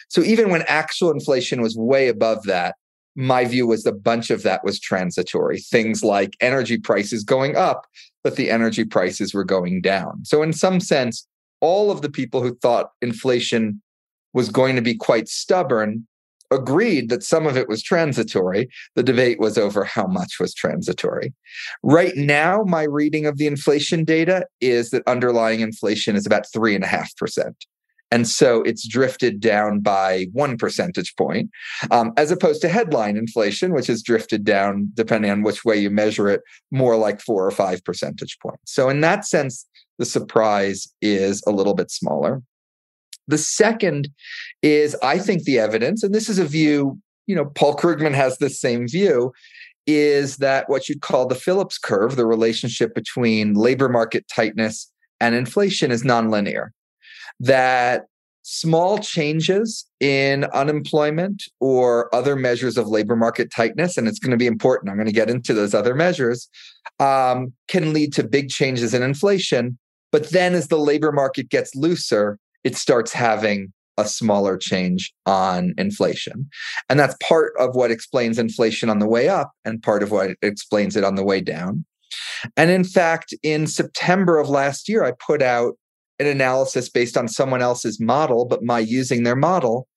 So 0.09 0.23
even 0.23 0.51
when 0.51 0.62
actual 0.62 1.11
inflation 1.11 1.62
was 1.62 1.77
way 1.77 2.09
above 2.09 2.45
that, 2.45 2.75
my 3.15 3.45
view 3.45 3.67
was 3.67 3.85
a 3.87 3.93
bunch 3.93 4.31
of 4.31 4.43
that 4.43 4.65
was 4.65 4.81
transitory. 4.81 5.59
Things 5.59 6.03
like 6.03 6.37
energy 6.41 6.79
prices 6.79 7.25
going 7.25 7.57
up, 7.57 7.87
but 8.25 8.37
the 8.37 8.51
energy 8.51 8.85
prices 8.85 9.35
were 9.35 9.45
going 9.45 9.83
down. 9.83 10.25
So, 10.25 10.43
in 10.43 10.53
some 10.53 10.81
sense, 10.81 11.27
all 11.61 11.91
of 11.91 12.03
the 12.03 12.11
people 12.11 12.43
who 12.43 12.55
thought 12.57 12.91
inflation 13.03 13.83
was 14.33 14.49
going 14.49 14.77
to 14.77 14.83
be 14.83 14.95
quite 14.95 15.29
stubborn 15.29 16.07
agreed 16.52 17.09
that 17.09 17.23
some 17.23 17.47
of 17.47 17.56
it 17.56 17.68
was 17.68 17.82
transitory. 17.82 18.68
The 18.94 19.02
debate 19.02 19.40
was 19.40 19.59
over 19.59 19.85
how 19.85 20.06
much 20.06 20.38
was 20.38 20.54
transitory. 20.54 21.32
Right 21.82 22.16
now, 22.16 22.62
my 22.62 22.82
reading 22.82 23.26
of 23.26 23.38
the 23.38 23.47
inflation 23.47 24.04
data 24.04 24.47
is 24.61 24.90
that 24.90 25.02
underlying 25.06 25.61
inflation 25.61 26.16
is 26.16 26.26
about 26.26 26.47
3.5%. 26.54 27.54
And 28.12 28.28
so 28.28 28.61
it's 28.62 28.87
drifted 28.87 29.40
down 29.40 29.80
by 29.80 30.26
one 30.32 30.59
percentage 30.59 31.16
point, 31.16 31.49
um, 31.90 32.12
as 32.18 32.30
opposed 32.30 32.61
to 32.61 32.68
headline 32.68 33.16
inflation, 33.16 33.73
which 33.73 33.87
has 33.87 34.02
drifted 34.02 34.44
down, 34.44 34.90
depending 34.92 35.30
on 35.30 35.42
which 35.42 35.64
way 35.64 35.78
you 35.78 35.88
measure 35.88 36.28
it, 36.28 36.42
more 36.71 36.99
like 36.99 37.23
four 37.23 37.47
or 37.47 37.50
five 37.50 37.82
percentage 37.85 38.38
points. 38.40 38.61
So, 38.66 38.90
in 38.90 39.00
that 39.00 39.25
sense, 39.25 39.66
the 39.99 40.04
surprise 40.04 40.87
is 41.00 41.42
a 41.47 41.52
little 41.52 41.73
bit 41.73 41.90
smaller. 41.90 42.42
The 43.29 43.38
second 43.38 44.09
is, 44.62 44.97
I 45.02 45.19
think, 45.19 45.45
the 45.45 45.59
evidence, 45.59 46.02
and 46.02 46.14
this 46.14 46.29
is 46.29 46.38
a 46.38 46.45
view, 46.45 46.99
you 47.26 47.37
know, 47.37 47.47
Paul 47.47 47.76
Krugman 47.76 48.14
has 48.14 48.38
this 48.38 48.61
same 48.61 48.88
view, 48.88 49.33
is 49.87 50.37
that 50.38 50.69
what 50.69 50.88
you'd 50.88 51.02
call 51.02 51.26
the 51.26 51.35
Phillips 51.35 51.79
curve, 51.79 52.17
the 52.17 52.26
relationship 52.26 52.95
between 52.95 53.55
labor 53.55 53.88
market 53.88 54.25
tightness 54.29 54.91
and 55.21 55.35
inflation, 55.35 55.91
is 55.91 56.02
nonlinear. 56.02 56.69
That 57.41 58.05
small 58.43 58.99
changes 58.99 59.87
in 60.00 60.45
unemployment 60.47 61.45
or 61.61 62.12
other 62.14 62.35
measures 62.35 62.76
of 62.76 62.88
labor 62.88 63.17
market 63.17 63.50
tightness, 63.50 63.97
and 63.97 64.09
it's 64.09 64.19
going 64.19 64.33
to 64.33 64.37
be 64.37 64.47
important, 64.47 64.91
I'm 64.91 64.97
going 64.97 65.07
to 65.07 65.12
get 65.12 65.31
into 65.31 65.55
those 65.55 65.75
other 65.75 65.95
measures, 65.95 66.49
um, 66.99 67.52
can 67.69 67.93
lead 67.93 68.12
to 68.14 68.25
big 68.25 68.49
changes 68.49 68.95
in 68.95 69.02
inflation. 69.02 69.79
But 70.11 70.31
then 70.31 70.55
as 70.55 70.69
the 70.69 70.79
labor 70.79 71.12
market 71.12 71.49
gets 71.49 71.75
looser, 71.75 72.38
it 72.64 72.76
starts 72.76 73.12
having 73.12 73.73
a 73.99 74.07
smaller 74.07 74.57
change 74.57 75.12
on 75.26 75.75
inflation. 75.76 76.49
And 76.88 76.99
that's 76.99 77.16
part 77.23 77.52
of 77.59 77.75
what 77.75 77.90
explains 77.90 78.38
inflation 78.38 78.88
on 78.88 78.99
the 78.99 79.09
way 79.09 79.28
up 79.28 79.52
and 79.64 79.83
part 79.83 80.02
of 80.02 80.11
what 80.11 80.31
explains 80.40 80.97
it 80.97 81.04
on 81.04 81.14
the 81.14 81.25
way 81.25 81.40
down. 81.40 81.85
And 82.57 82.71
in 82.71 82.85
fact, 82.85 83.35
in 83.42 83.66
September 83.66 84.38
of 84.38 84.49
last 84.49 84.88
year, 84.88 85.04
I 85.04 85.12
put 85.12 85.42
out 85.42 85.75
an 86.19 86.26
analysis 86.26 86.88
based 86.88 87.16
on 87.16 87.28
someone 87.28 87.62
else's 87.62 88.00
model, 88.00 88.45
but 88.45 88.62
my 88.62 88.78
using 88.78 89.25
their 89.25 89.37
model. 89.37 89.88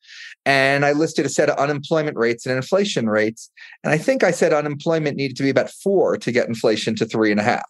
And 0.46 0.86
I 0.86 0.92
listed 0.92 1.26
a 1.26 1.30
set 1.30 1.50
of 1.50 1.58
unemployment 1.58 2.18
rates 2.18 2.46
and 2.46 2.56
inflation 2.56 3.10
rates. 3.10 3.50
And 3.84 3.92
I 3.92 3.98
think 3.98 4.24
I 4.24 4.32
said 4.32 4.54
unemployment 4.54 5.18
needed 5.18 5.38
to 5.38 5.44
be 5.44 5.50
about 5.50 5.72
four 5.72 6.18
to 6.18 6.32
get 6.32 6.48
inflation 6.48 6.96
to 6.98 7.06
three 7.06 7.32
and 7.32 7.40
a 7.40 7.44
half. 7.44 7.64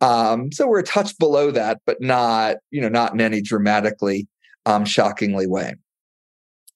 Um, 0.00 0.52
so 0.52 0.66
we're 0.66 0.80
a 0.80 0.84
touch 0.84 1.16
below 1.18 1.50
that, 1.50 1.80
but 1.86 2.00
not, 2.00 2.56
you 2.70 2.80
know, 2.80 2.88
not 2.88 3.12
in 3.12 3.20
any 3.20 3.40
dramatically 3.40 4.28
um, 4.66 4.84
shockingly 4.84 5.46
way. 5.46 5.74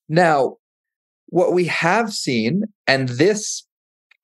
Now, 0.09 0.57
what 1.27 1.53
we 1.53 1.65
have 1.65 2.13
seen, 2.13 2.63
and 2.87 3.09
this 3.09 3.65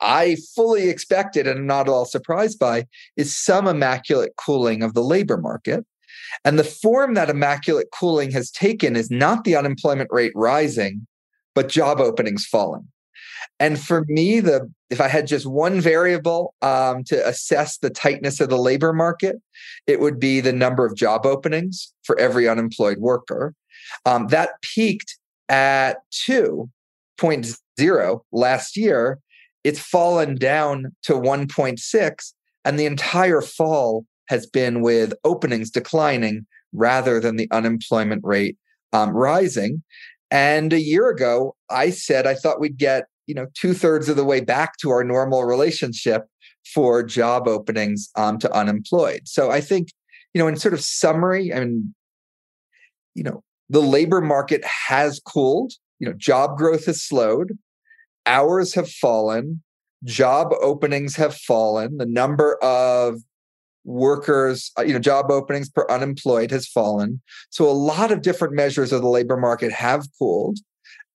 I 0.01 0.37
fully 0.55 0.89
expected 0.89 1.47
and 1.47 1.67
not 1.67 1.87
at 1.87 1.91
all 1.91 2.05
surprised 2.05 2.59
by, 2.59 2.87
is 3.17 3.37
some 3.37 3.67
immaculate 3.67 4.33
cooling 4.37 4.81
of 4.81 4.93
the 4.93 5.03
labor 5.03 5.37
market. 5.37 5.85
And 6.43 6.57
the 6.57 6.63
form 6.63 7.13
that 7.13 7.29
immaculate 7.29 7.87
cooling 7.93 8.31
has 8.31 8.51
taken 8.51 8.95
is 8.95 9.11
not 9.11 9.43
the 9.43 9.55
unemployment 9.55 10.09
rate 10.11 10.31
rising, 10.35 11.05
but 11.53 11.69
job 11.69 11.99
openings 11.99 12.45
falling. 12.45 12.87
And 13.61 13.79
for 13.79 14.03
me, 14.07 14.39
the 14.39 14.67
if 14.89 14.99
I 14.99 15.07
had 15.07 15.27
just 15.27 15.45
one 15.45 15.79
variable 15.79 16.55
um, 16.63 17.03
to 17.05 17.27
assess 17.27 17.77
the 17.77 17.91
tightness 17.91 18.41
of 18.41 18.49
the 18.49 18.57
labor 18.57 18.91
market, 18.91 19.35
it 19.85 19.99
would 19.99 20.19
be 20.19 20.41
the 20.41 20.51
number 20.51 20.83
of 20.83 20.95
job 20.95 21.27
openings 21.27 21.93
for 22.03 22.19
every 22.19 22.49
unemployed 22.49 22.97
worker. 22.97 23.53
Um, 24.05 24.27
that 24.27 24.59
peaked 24.63 25.17
at 25.47 25.97
2.0 26.11 28.21
last 28.31 28.75
year. 28.75 29.19
It's 29.63 29.79
fallen 29.79 30.35
down 30.35 30.95
to 31.03 31.13
1.6, 31.13 32.33
and 32.65 32.79
the 32.79 32.87
entire 32.87 33.41
fall 33.41 34.07
has 34.27 34.47
been 34.47 34.81
with 34.81 35.13
openings 35.23 35.69
declining 35.69 36.47
rather 36.73 37.19
than 37.19 37.35
the 37.35 37.47
unemployment 37.51 38.23
rate 38.25 38.57
um, 38.91 39.11
rising. 39.11 39.83
And 40.31 40.73
a 40.73 40.81
year 40.81 41.09
ago, 41.09 41.55
I 41.69 41.91
said 41.91 42.25
I 42.25 42.33
thought 42.33 42.59
we'd 42.59 42.77
get 42.77 43.05
you 43.31 43.35
know 43.35 43.47
two 43.53 43.73
thirds 43.73 44.09
of 44.09 44.17
the 44.17 44.25
way 44.25 44.41
back 44.41 44.75
to 44.75 44.89
our 44.89 45.05
normal 45.05 45.45
relationship 45.45 46.25
for 46.73 47.01
job 47.01 47.47
openings 47.47 48.09
um, 48.17 48.37
to 48.39 48.53
unemployed. 48.53 49.21
So 49.23 49.49
I 49.49 49.61
think 49.61 49.87
you 50.33 50.39
know 50.39 50.49
in 50.49 50.57
sort 50.57 50.73
of 50.73 50.81
summary, 50.81 51.53
I 51.53 51.61
mean, 51.61 51.95
you 53.15 53.23
know, 53.23 53.41
the 53.69 53.81
labor 53.81 54.19
market 54.19 54.65
has 54.65 55.21
cooled. 55.25 55.71
You 55.99 56.07
know, 56.07 56.13
job 56.13 56.57
growth 56.57 56.87
has 56.87 57.01
slowed, 57.01 57.57
hours 58.25 58.73
have 58.73 58.89
fallen, 58.89 59.61
job 60.03 60.51
openings 60.61 61.15
have 61.15 61.33
fallen, 61.33 61.97
the 61.99 62.05
number 62.05 62.55
of 62.61 63.21
workers, 63.85 64.71
uh, 64.77 64.81
you 64.81 64.91
know, 64.93 64.99
job 64.99 65.31
openings 65.31 65.69
per 65.69 65.85
unemployed 65.89 66.51
has 66.51 66.67
fallen. 66.67 67.21
So 67.49 67.69
a 67.69 67.71
lot 67.71 68.11
of 68.11 68.23
different 68.23 68.55
measures 68.55 68.91
of 68.91 69.01
the 69.01 69.07
labor 69.07 69.37
market 69.37 69.71
have 69.71 70.05
cooled, 70.19 70.57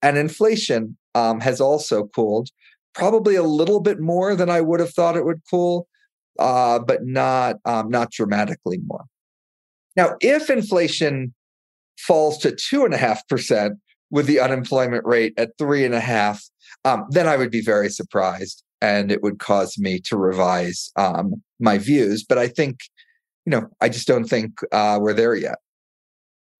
and 0.02 0.16
inflation 0.16 0.96
um, 1.16 1.40
has 1.40 1.60
also 1.60 2.04
cooled, 2.14 2.48
probably 2.94 3.36
a 3.36 3.42
little 3.60 3.80
bit 3.80 3.98
more 4.00 4.36
than 4.36 4.50
I 4.50 4.60
would 4.60 4.80
have 4.80 4.92
thought 4.92 5.16
it 5.16 5.24
would 5.24 5.40
cool, 5.50 5.88
uh, 6.38 6.78
but 6.78 7.00
not 7.04 7.56
um, 7.64 7.88
not 7.88 8.10
dramatically 8.10 8.78
more. 8.86 9.04
Now, 9.96 10.16
if 10.20 10.50
inflation 10.50 11.34
falls 11.98 12.36
to 12.38 12.54
two 12.54 12.84
and 12.84 12.92
a 12.92 12.98
half 12.98 13.26
percent 13.28 13.74
with 14.10 14.26
the 14.26 14.40
unemployment 14.40 15.04
rate 15.06 15.32
at 15.38 15.56
three 15.58 15.84
and 15.84 15.94
a 15.94 16.00
half, 16.00 16.44
um, 16.84 17.06
then 17.10 17.26
I 17.26 17.36
would 17.36 17.50
be 17.50 17.62
very 17.62 17.88
surprised, 17.88 18.62
and 18.80 19.10
it 19.10 19.22
would 19.22 19.38
cause 19.38 19.78
me 19.78 19.98
to 20.00 20.16
revise 20.18 20.90
um, 20.96 21.42
my 21.58 21.78
views. 21.78 22.24
But 22.28 22.38
I 22.38 22.48
think, 22.48 22.80
you 23.46 23.50
know, 23.50 23.68
I 23.80 23.88
just 23.88 24.06
don't 24.06 24.28
think 24.28 24.50
uh, 24.70 24.98
we're 25.00 25.14
there 25.14 25.34
yet. 25.34 25.58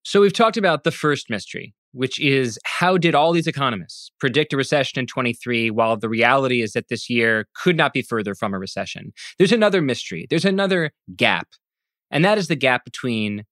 So 0.02 0.20
we've 0.20 0.32
talked 0.32 0.56
about 0.56 0.84
the 0.84 0.92
first 0.92 1.28
mystery, 1.28 1.75
which 1.96 2.20
is 2.20 2.58
how 2.64 2.98
did 2.98 3.14
all 3.14 3.32
these 3.32 3.46
economists 3.46 4.10
predict 4.20 4.52
a 4.52 4.56
recession 4.56 5.00
in 5.00 5.06
23 5.06 5.70
while 5.70 5.96
the 5.96 6.10
reality 6.10 6.60
is 6.60 6.72
that 6.72 6.88
this 6.88 7.08
year 7.08 7.46
could 7.54 7.76
not 7.76 7.94
be 7.94 8.02
further 8.02 8.34
from 8.34 8.52
a 8.52 8.58
recession? 8.58 9.12
There's 9.38 9.52
another 9.52 9.80
mystery, 9.80 10.26
there's 10.28 10.44
another 10.44 10.92
gap, 11.16 11.48
and 12.10 12.22
that 12.22 12.36
is 12.36 12.48
the 12.48 12.56
gap 12.56 12.84
between 12.84 13.44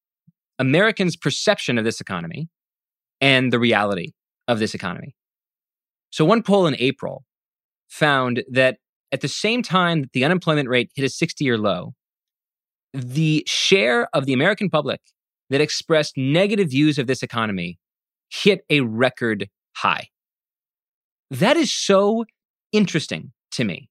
Americans' 0.58 1.16
perception 1.16 1.78
of 1.78 1.84
this 1.84 2.02
economy 2.02 2.48
and 3.18 3.50
the 3.50 3.58
reality 3.58 4.12
of 4.46 4.58
this 4.58 4.74
economy. 4.74 5.16
So, 6.10 6.26
one 6.26 6.42
poll 6.42 6.66
in 6.66 6.76
April 6.78 7.24
found 7.88 8.44
that 8.50 8.76
at 9.10 9.22
the 9.22 9.28
same 9.28 9.62
time 9.62 10.02
that 10.02 10.12
the 10.12 10.24
unemployment 10.24 10.68
rate 10.68 10.90
hit 10.94 11.04
a 11.04 11.08
60 11.08 11.44
year 11.44 11.56
low, 11.56 11.94
the 12.92 13.42
share 13.46 14.06
of 14.12 14.26
the 14.26 14.34
American 14.34 14.68
public 14.68 15.00
that 15.48 15.62
expressed 15.62 16.16
negative 16.18 16.68
views 16.70 16.98
of 16.98 17.06
this 17.06 17.22
economy 17.22 17.78
hit 18.42 18.64
a 18.70 18.80
record 18.80 19.48
high. 19.76 20.08
That 21.30 21.56
is 21.56 21.72
so 21.72 22.24
interesting 22.72 23.32
to 23.52 23.64
me. 23.64 23.88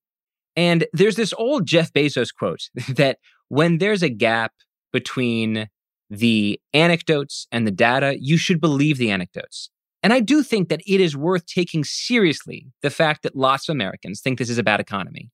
And 0.56 0.86
there's 0.94 1.16
this 1.16 1.34
old 1.38 1.66
Jeff 1.66 1.92
Bezos 1.94 2.30
quote 2.34 2.70
that 2.90 3.20
when 3.50 3.78
there's 3.78 4.04
a 4.04 4.10
gap 4.10 4.54
between 4.92 5.68
the 6.10 6.60
anecdotes 6.74 7.48
and 7.52 7.66
the 7.66 7.72
data, 7.72 8.18
you 8.20 8.38
should 8.38 8.62
believe 8.62 8.98
the 8.98 9.10
anecdotes. 9.10 9.70
And 10.04 10.12
I 10.12 10.20
do 10.20 10.44
think 10.44 10.70
that 10.70 10.82
it 10.86 11.00
is 11.00 11.16
worth 11.16 11.46
taking 11.46 11.84
seriously 11.84 12.68
the 12.82 12.90
fact 12.90 13.24
that 13.24 13.36
lots 13.36 13.70
of 13.70 13.74
Americans 13.74 14.20
think 14.22 14.38
this 14.38 14.50
is 14.50 14.58
a 14.58 14.64
bad 14.64 14.80
economy. 14.80 15.32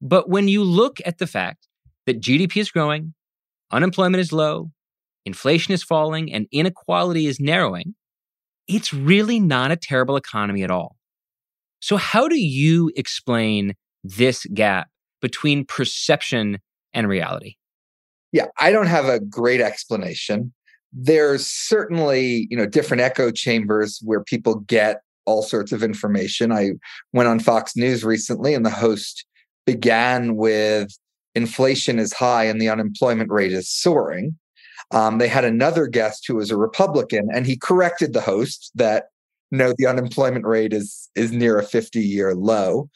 But 0.00 0.30
when 0.30 0.48
you 0.48 0.62
look 0.62 0.98
at 1.04 1.18
the 1.18 1.26
fact 1.26 1.66
that 2.06 2.20
GDP 2.20 2.58
is 2.58 2.70
growing, 2.70 3.14
unemployment 3.70 4.20
is 4.20 4.32
low, 4.32 4.70
inflation 5.26 5.74
is 5.74 5.82
falling, 5.82 6.32
and 6.32 6.46
inequality 6.52 7.26
is 7.26 7.40
narrowing, 7.40 7.94
it's 8.70 8.92
really 8.92 9.40
not 9.40 9.70
a 9.70 9.76
terrible 9.76 10.16
economy 10.16 10.62
at 10.62 10.70
all. 10.70 10.96
So, 11.80 11.96
how 11.96 12.28
do 12.28 12.38
you 12.38 12.92
explain 12.96 13.74
this 14.04 14.44
gap 14.54 14.88
between 15.20 15.64
perception 15.64 16.58
and 16.92 17.08
reality? 17.08 17.56
Yeah, 18.32 18.46
I 18.60 18.70
don't 18.70 18.86
have 18.86 19.06
a 19.06 19.20
great 19.20 19.60
explanation. 19.60 20.52
There's 20.92 21.46
certainly, 21.46 22.46
you 22.50 22.56
know, 22.56 22.66
different 22.66 23.00
echo 23.00 23.30
chambers 23.30 24.00
where 24.04 24.22
people 24.22 24.56
get 24.60 25.00
all 25.26 25.42
sorts 25.42 25.72
of 25.72 25.82
information. 25.82 26.52
I 26.52 26.70
went 27.12 27.28
on 27.28 27.40
Fox 27.40 27.76
News 27.76 28.04
recently 28.04 28.54
and 28.54 28.64
the 28.64 28.70
host 28.70 29.24
began 29.66 30.36
with 30.36 30.96
inflation 31.34 31.98
is 31.98 32.12
high 32.12 32.44
and 32.44 32.60
the 32.60 32.68
unemployment 32.68 33.30
rate 33.30 33.52
is 33.52 33.70
soaring. 33.70 34.36
Um, 34.92 35.18
they 35.18 35.28
had 35.28 35.44
another 35.44 35.86
guest 35.86 36.26
who 36.26 36.36
was 36.36 36.50
a 36.50 36.56
Republican, 36.56 37.28
and 37.32 37.46
he 37.46 37.56
corrected 37.56 38.12
the 38.12 38.20
host 38.20 38.72
that 38.74 39.06
no, 39.52 39.72
the 39.76 39.86
unemployment 39.86 40.46
rate 40.46 40.72
is 40.72 41.10
is 41.16 41.32
near 41.32 41.58
a 41.58 41.64
50 41.64 42.00
year 42.00 42.34
low. 42.34 42.88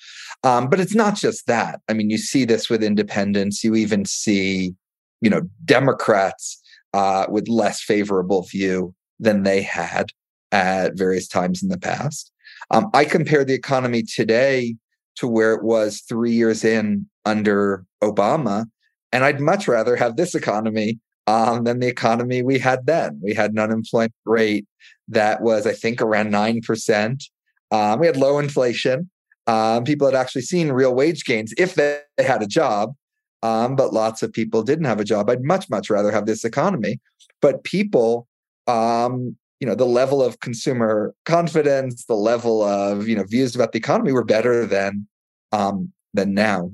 Um, 0.45 0.69
but 0.69 0.81
it's 0.81 0.95
not 0.95 1.17
just 1.17 1.47
that. 1.47 1.81
I 1.89 1.95
mean, 1.95 2.11
you 2.11 2.19
see 2.19 2.45
this 2.45 2.71
with 2.71 2.83
independents. 2.83 3.65
You 3.65 3.75
even 3.75 4.05
see, 4.05 4.75
you 5.21 5.31
know, 5.31 5.43
Democrats 5.65 6.61
uh, 6.93 7.27
with 7.29 7.49
less 7.49 7.83
favorable 7.83 8.43
view 8.43 8.95
than 9.19 9.43
they 9.43 9.63
had 9.63 10.11
at 10.53 10.97
various 10.97 11.27
times 11.27 11.63
in 11.63 11.69
the 11.69 11.79
past. 11.79 12.31
Um, 12.71 12.89
I 12.95 13.05
compare 13.05 13.45
the 13.45 13.55
economy 13.55 14.03
today 14.03 14.77
to 15.17 15.27
where 15.27 15.55
it 15.55 15.65
was 15.65 16.03
three 16.09 16.33
years 16.33 16.65
in 16.65 17.09
under 17.25 17.85
Obama, 18.03 18.67
and 19.13 19.25
I'd 19.25 19.41
much 19.41 19.67
rather 19.67 19.97
have 19.97 20.17
this 20.17 20.35
economy 20.35 21.01
um, 21.27 21.65
than 21.65 21.81
the 21.81 21.89
economy 21.89 22.43
we 22.43 22.59
had 22.59 22.87
then. 22.87 23.21
We 23.23 23.35
had 23.35 23.53
an 23.53 23.59
unemployment 23.59 24.15
rate 24.25 24.67
that 25.09 25.41
was, 25.41 25.67
I 25.67 25.73
think, 25.73 26.01
around 26.01 26.33
9%. 26.33 27.25
Um, 27.71 28.01
we 28.01 28.07
had 28.07 28.17
low 28.17 28.39
inflation. 28.39 29.11
Um, 29.47 29.85
people 29.85 30.07
had 30.07 30.15
actually 30.15 30.43
seen 30.43 30.73
real 30.73 30.95
wage 30.95 31.25
gains 31.25 31.53
if 31.59 31.75
they, 31.75 32.01
they 32.17 32.25
had 32.25 32.43
a 32.43 32.47
job, 32.47 32.95
um, 33.43 33.77
but 33.77 33.93
lots 33.93 34.23
of 34.23 34.33
people 34.33 34.63
didn't 34.63 34.87
have 34.87 35.01
a 35.01 35.05
job. 35.05 35.29
I'd 35.29 35.45
much, 35.45 35.69
much 35.69 35.91
rather 35.91 36.11
have 36.11 36.27
this 36.27 36.45
economy. 36.45 37.01
But 37.43 37.65
people, 37.65 38.27
um, 38.67 39.37
you 39.61 39.67
know, 39.67 39.75
the 39.75 39.85
level 39.85 40.23
of 40.23 40.41
consumer 40.41 41.15
confidence, 41.27 42.07
the 42.07 42.15
level 42.15 42.63
of 42.63 43.07
you 43.07 43.17
know 43.17 43.25
views 43.25 43.55
about 43.55 43.73
the 43.73 43.79
economy 43.79 44.13
were 44.13 44.25
better 44.25 44.65
than 44.65 45.07
um, 45.53 45.93
than 46.15 46.33
now. 46.33 46.71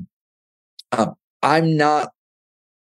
I'm 1.42 1.76
not 1.76 2.10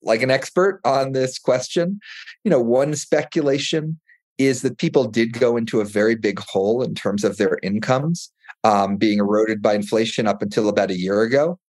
like 0.02 0.22
an 0.22 0.32
expert 0.32 0.80
on 0.84 1.12
this 1.12 1.38
question. 1.38 2.00
You 2.44 2.52
know, 2.52 2.62
one 2.62 2.96
speculation 2.96 4.00
is 4.38 4.62
that 4.62 4.78
people 4.78 5.06
did 5.06 5.34
go 5.34 5.58
into 5.58 5.82
a 5.82 5.86
very 5.86 6.16
big 6.16 6.40
hole 6.40 6.82
in 6.82 6.96
terms 6.96 7.24
of 7.24 7.38
their 7.38 7.60
incomes 7.62 8.32
um, 8.64 8.98
being 8.98 9.20
eroded 9.20 9.62
by 9.62 9.74
inflation 9.74 10.28
up 10.28 10.42
until 10.42 10.70
about 10.70 10.92
a 10.92 10.98
year 10.98 11.22
ago. 11.22 11.60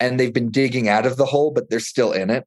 And 0.00 0.18
they've 0.18 0.32
been 0.32 0.50
digging 0.50 0.88
out 0.88 1.06
of 1.06 1.16
the 1.16 1.26
hole, 1.26 1.50
but 1.50 1.70
they're 1.70 1.80
still 1.80 2.12
in 2.12 2.30
it. 2.30 2.46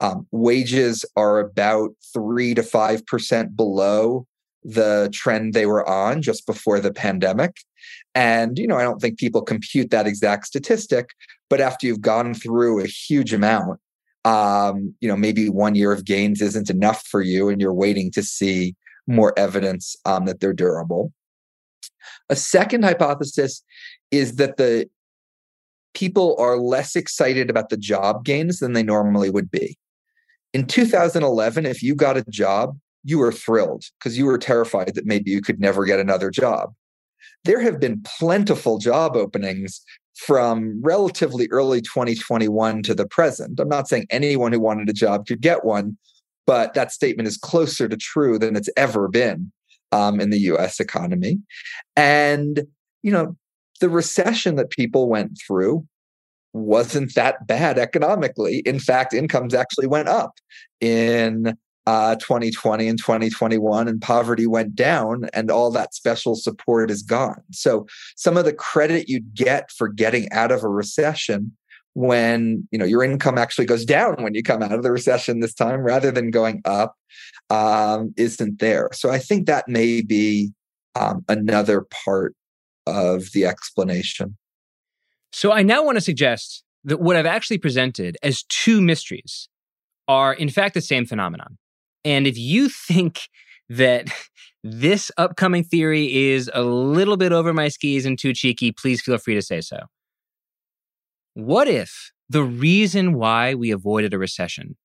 Um, 0.00 0.26
wages 0.30 1.04
are 1.16 1.40
about 1.40 1.90
three 2.12 2.54
to 2.54 2.62
5% 2.62 3.56
below 3.56 4.26
the 4.64 5.10
trend 5.12 5.54
they 5.54 5.66
were 5.66 5.88
on 5.88 6.22
just 6.22 6.46
before 6.46 6.80
the 6.80 6.92
pandemic. 6.92 7.56
And, 8.14 8.58
you 8.58 8.66
know, 8.66 8.76
I 8.76 8.82
don't 8.82 9.00
think 9.00 9.18
people 9.18 9.42
compute 9.42 9.90
that 9.90 10.06
exact 10.06 10.46
statistic, 10.46 11.10
but 11.48 11.60
after 11.60 11.86
you've 11.86 12.00
gone 12.00 12.34
through 12.34 12.80
a 12.82 12.86
huge 12.86 13.32
amount, 13.32 13.80
um, 14.24 14.94
you 15.00 15.08
know, 15.08 15.16
maybe 15.16 15.48
one 15.48 15.74
year 15.74 15.92
of 15.92 16.04
gains 16.04 16.42
isn't 16.42 16.70
enough 16.70 17.06
for 17.06 17.22
you 17.22 17.48
and 17.48 17.60
you're 17.60 17.72
waiting 17.72 18.10
to 18.12 18.22
see 18.22 18.74
more 19.06 19.36
evidence 19.38 19.96
um, 20.04 20.26
that 20.26 20.40
they're 20.40 20.52
durable. 20.52 21.12
A 22.28 22.36
second 22.36 22.84
hypothesis 22.84 23.62
is 24.10 24.36
that 24.36 24.56
the 24.56 24.88
people 25.94 26.36
are 26.38 26.58
less 26.58 26.94
excited 26.94 27.48
about 27.50 27.70
the 27.70 27.76
job 27.76 28.24
gains 28.24 28.58
than 28.58 28.72
they 28.72 28.82
normally 28.82 29.30
would 29.30 29.50
be. 29.50 29.78
In 30.52 30.66
2011, 30.66 31.66
if 31.66 31.82
you 31.82 31.94
got 31.94 32.16
a 32.16 32.24
job, 32.30 32.78
you 33.04 33.18
were 33.18 33.32
thrilled 33.32 33.84
because 33.98 34.18
you 34.18 34.26
were 34.26 34.38
terrified 34.38 34.94
that 34.94 35.06
maybe 35.06 35.30
you 35.30 35.40
could 35.40 35.60
never 35.60 35.84
get 35.84 36.00
another 36.00 36.30
job. 36.30 36.74
There 37.44 37.60
have 37.60 37.80
been 37.80 38.02
plentiful 38.18 38.78
job 38.78 39.16
openings 39.16 39.82
from 40.18 40.80
relatively 40.82 41.48
early 41.50 41.80
2021 41.80 42.82
to 42.82 42.94
the 42.94 43.06
present. 43.06 43.60
I'm 43.60 43.68
not 43.68 43.88
saying 43.88 44.06
anyone 44.10 44.52
who 44.52 44.60
wanted 44.60 44.88
a 44.88 44.92
job 44.92 45.26
could 45.26 45.40
get 45.40 45.64
one, 45.64 45.96
but 46.44 46.74
that 46.74 46.92
statement 46.92 47.28
is 47.28 47.36
closer 47.36 47.88
to 47.88 47.96
true 47.96 48.38
than 48.38 48.56
it's 48.56 48.68
ever 48.76 49.08
been 49.08 49.52
um, 49.92 50.20
in 50.20 50.30
the 50.30 50.40
US 50.40 50.80
economy. 50.80 51.38
And, 51.94 52.64
you 53.02 53.12
know, 53.12 53.36
the 53.80 53.88
recession 53.88 54.56
that 54.56 54.70
people 54.70 55.08
went 55.08 55.38
through 55.46 55.86
wasn't 56.52 57.14
that 57.14 57.46
bad 57.46 57.78
economically. 57.78 58.58
In 58.66 58.80
fact, 58.80 59.14
incomes 59.14 59.54
actually 59.54 59.86
went 59.86 60.08
up 60.08 60.32
in 60.80 61.56
uh, 61.88 62.16
2020 62.16 62.86
and 62.86 62.98
2021, 62.98 63.88
and 63.88 64.02
poverty 64.02 64.46
went 64.46 64.74
down, 64.74 65.24
and 65.32 65.50
all 65.50 65.70
that 65.70 65.94
special 65.94 66.36
support 66.36 66.90
is 66.90 67.02
gone. 67.02 67.40
So, 67.50 67.86
some 68.14 68.36
of 68.36 68.44
the 68.44 68.52
credit 68.52 69.08
you'd 69.08 69.34
get 69.34 69.70
for 69.70 69.88
getting 69.88 70.30
out 70.30 70.52
of 70.52 70.62
a 70.62 70.68
recession 70.68 71.56
when 71.94 72.68
you 72.70 72.78
know 72.78 72.84
your 72.84 73.02
income 73.02 73.38
actually 73.38 73.64
goes 73.64 73.86
down 73.86 74.22
when 74.22 74.34
you 74.34 74.42
come 74.42 74.62
out 74.62 74.72
of 74.72 74.82
the 74.82 74.92
recession 74.92 75.40
this 75.40 75.54
time 75.54 75.80
rather 75.80 76.10
than 76.10 76.30
going 76.30 76.60
up 76.66 76.94
um, 77.48 78.12
isn't 78.18 78.58
there. 78.58 78.90
So 78.92 79.10
i 79.10 79.18
think 79.18 79.46
that 79.46 79.66
may 79.66 80.02
be 80.02 80.52
um, 80.94 81.24
another 81.26 81.86
part 82.04 82.34
of 82.86 83.32
the 83.32 83.46
explanation. 83.46 84.36
So 85.32 85.52
i 85.52 85.62
now 85.62 85.82
want 85.82 85.96
to 85.96 86.02
suggest 86.02 86.64
that 86.84 87.00
what 87.00 87.16
i've 87.16 87.24
actually 87.24 87.58
presented 87.58 88.18
as 88.22 88.42
two 88.42 88.82
mysteries 88.82 89.48
are 90.06 90.34
in 90.34 90.50
fact 90.50 90.74
the 90.74 90.82
same 90.82 91.06
phenomenon 91.06 91.56
and 92.04 92.26
if 92.26 92.38
you 92.38 92.68
think 92.68 93.28
that 93.68 94.08
this 94.64 95.10
upcoming 95.16 95.62
theory 95.62 96.30
is 96.30 96.50
a 96.54 96.62
little 96.62 97.16
bit 97.16 97.32
over 97.32 97.52
my 97.52 97.68
skis 97.68 98.06
and 98.06 98.18
too 98.18 98.32
cheeky 98.32 98.72
please 98.72 99.00
feel 99.00 99.18
free 99.18 99.34
to 99.34 99.42
say 99.42 99.60
so 99.60 99.78
what 101.34 101.68
if 101.68 102.12
the 102.28 102.42
reason 102.42 103.14
why 103.14 103.54
we 103.54 103.70
avoided 103.70 104.12
a 104.12 104.18
recession 104.18 104.76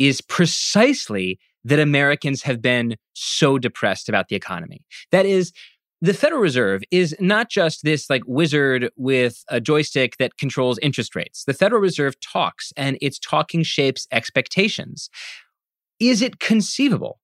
is 0.00 0.20
precisely 0.20 1.38
that 1.64 1.78
Americans 1.78 2.42
have 2.42 2.60
been 2.60 2.96
so 3.12 3.58
depressed 3.58 4.08
about 4.08 4.28
the 4.28 4.36
economy? 4.36 4.82
That 5.12 5.26
is, 5.26 5.52
the 6.02 6.14
Federal 6.14 6.40
Reserve 6.40 6.82
is 6.90 7.14
not 7.20 7.50
just 7.50 7.84
this 7.84 8.08
like 8.08 8.22
wizard 8.26 8.90
with 8.96 9.44
a 9.48 9.60
joystick 9.60 10.16
that 10.16 10.38
controls 10.38 10.78
interest 10.78 11.14
rates. 11.14 11.44
The 11.44 11.54
Federal 11.54 11.82
Reserve 11.82 12.18
talks 12.20 12.72
and 12.76 12.96
its 13.00 13.18
talking 13.18 13.62
shapes 13.62 14.08
expectations. 14.10 15.10
Is 16.00 16.22
it 16.22 16.40
conceivable 16.40 17.20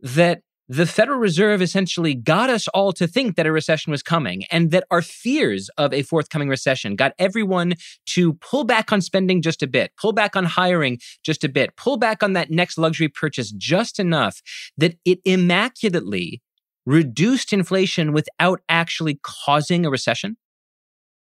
that 0.00 0.42
the 0.68 0.86
Federal 0.86 1.18
Reserve 1.18 1.60
essentially 1.60 2.14
got 2.14 2.48
us 2.48 2.68
all 2.68 2.92
to 2.92 3.08
think 3.08 3.34
that 3.34 3.44
a 3.44 3.50
recession 3.50 3.90
was 3.90 4.04
coming 4.04 4.44
and 4.52 4.70
that 4.70 4.84
our 4.88 5.02
fears 5.02 5.68
of 5.76 5.92
a 5.92 6.02
forthcoming 6.02 6.48
recession 6.48 6.94
got 6.94 7.12
everyone 7.18 7.74
to 8.06 8.34
pull 8.34 8.62
back 8.62 8.92
on 8.92 9.00
spending 9.00 9.42
just 9.42 9.64
a 9.64 9.66
bit, 9.66 9.90
pull 10.00 10.12
back 10.12 10.36
on 10.36 10.44
hiring 10.44 11.00
just 11.24 11.42
a 11.42 11.48
bit, 11.48 11.74
pull 11.76 11.96
back 11.96 12.22
on 12.22 12.34
that 12.34 12.52
next 12.52 12.78
luxury 12.78 13.08
purchase 13.08 13.50
just 13.50 13.98
enough 13.98 14.40
that 14.78 14.96
it 15.04 15.18
immaculately 15.24 16.40
reduced 16.86 17.52
inflation 17.52 18.12
without 18.12 18.60
actually 18.68 19.18
causing 19.24 19.84
a 19.84 19.90
recession? 19.90 20.36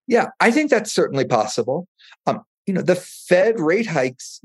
Yeah, 0.06 0.28
I 0.38 0.52
think 0.52 0.70
that's 0.70 0.92
certainly 0.92 1.24
possible. 1.24 1.88
Um, 2.28 2.42
you 2.66 2.74
know, 2.74 2.82
the 2.82 2.94
Fed 2.94 3.58
rate 3.58 3.86
hikes, 3.86 4.40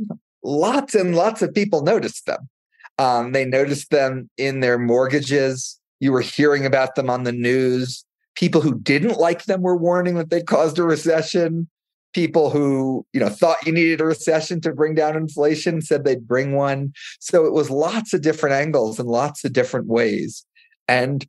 lots 0.48 0.96
and 0.96 1.16
lots 1.16 1.42
of 1.42 1.54
people 1.54 1.84
noticed 1.84 2.26
them. 2.26 2.50
Um, 2.98 3.32
they 3.34 3.46
noticed 3.46 3.92
them 3.92 4.30
in 4.38 4.62
their 4.62 4.80
mortgages. 4.80 5.80
You 6.00 6.12
were 6.12 6.22
hearing 6.22 6.66
about 6.66 6.96
them 6.96 7.10
on 7.10 7.24
the 7.24 7.32
news. 7.32 8.06
People 8.36 8.62
who 8.62 8.80
didn't 8.80 9.20
like 9.20 9.46
them 9.46 9.62
were 9.62 9.76
warning 9.76 10.16
that 10.16 10.30
they 10.30 10.42
caused 10.42 10.80
a 10.80 10.84
recession. 10.84 11.68
People 12.14 12.50
who, 12.50 13.06
you 13.14 13.20
know, 13.20 13.30
thought 13.30 13.66
you 13.66 13.72
needed 13.72 14.02
a 14.02 14.06
recession 14.06 14.62
to 14.62 14.74
bring 14.74 14.96
down 14.96 15.16
inflation 15.16 15.82
said 15.82 16.04
they'd 16.04 16.28
bring 16.28 16.54
one. 16.54 16.94
So 17.20 17.46
it 17.46 17.54
was 17.54 17.70
lots 17.70 18.14
of 18.14 18.22
different 18.22 18.56
angles 18.56 19.00
and 19.00 19.10
lots 19.10 19.44
of 19.44 19.54
different 19.54 19.88
ways. 19.88 20.46
And 20.88 21.28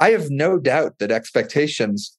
I 0.00 0.10
have 0.10 0.30
no 0.30 0.58
doubt 0.58 0.98
that 0.98 1.12
expectations 1.12 2.16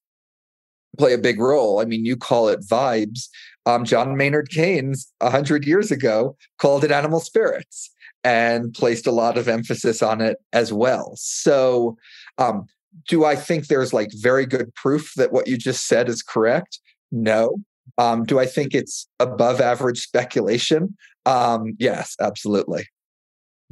play 0.98 1.14
a 1.14 1.18
big 1.18 1.40
role. 1.40 1.80
I 1.80 1.86
mean, 1.86 2.06
you 2.06 2.16
call 2.16 2.50
it 2.50 2.62
vibes. 2.62 3.28
Um, 3.66 3.86
John 3.86 4.18
Maynard 4.18 4.50
Keynes, 4.50 5.12
100 5.20 5.66
years 5.66 5.92
ago, 5.92 6.36
called 6.58 6.84
it 6.84 6.92
animal 6.92 7.20
spirits 7.20 7.90
and 8.24 8.74
placed 8.74 9.08
a 9.08 9.12
lot 9.12 9.38
of 9.38 9.48
emphasis 9.48 10.02
on 10.02 10.22
it 10.22 10.38
as 10.52 10.72
well. 10.72 11.14
So, 11.16 11.98
um, 12.38 12.68
do 13.08 13.26
I 13.26 13.36
think 13.36 13.68
there's 13.68 13.94
like 13.94 14.12
very 14.14 14.46
good 14.46 14.74
proof 14.76 15.14
that 15.16 15.32
what 15.32 15.48
you 15.48 15.58
just 15.58 15.88
said 15.88 16.10
is 16.10 16.22
correct? 16.22 16.80
No. 17.12 17.58
Um, 17.98 18.24
do 18.24 18.40
I 18.40 18.46
think 18.46 18.74
it's 18.74 19.08
above 19.20 19.60
average 19.60 20.00
speculation? 20.00 20.96
Um, 21.26 21.76
yes, 21.80 22.16
absolutely. 22.20 22.88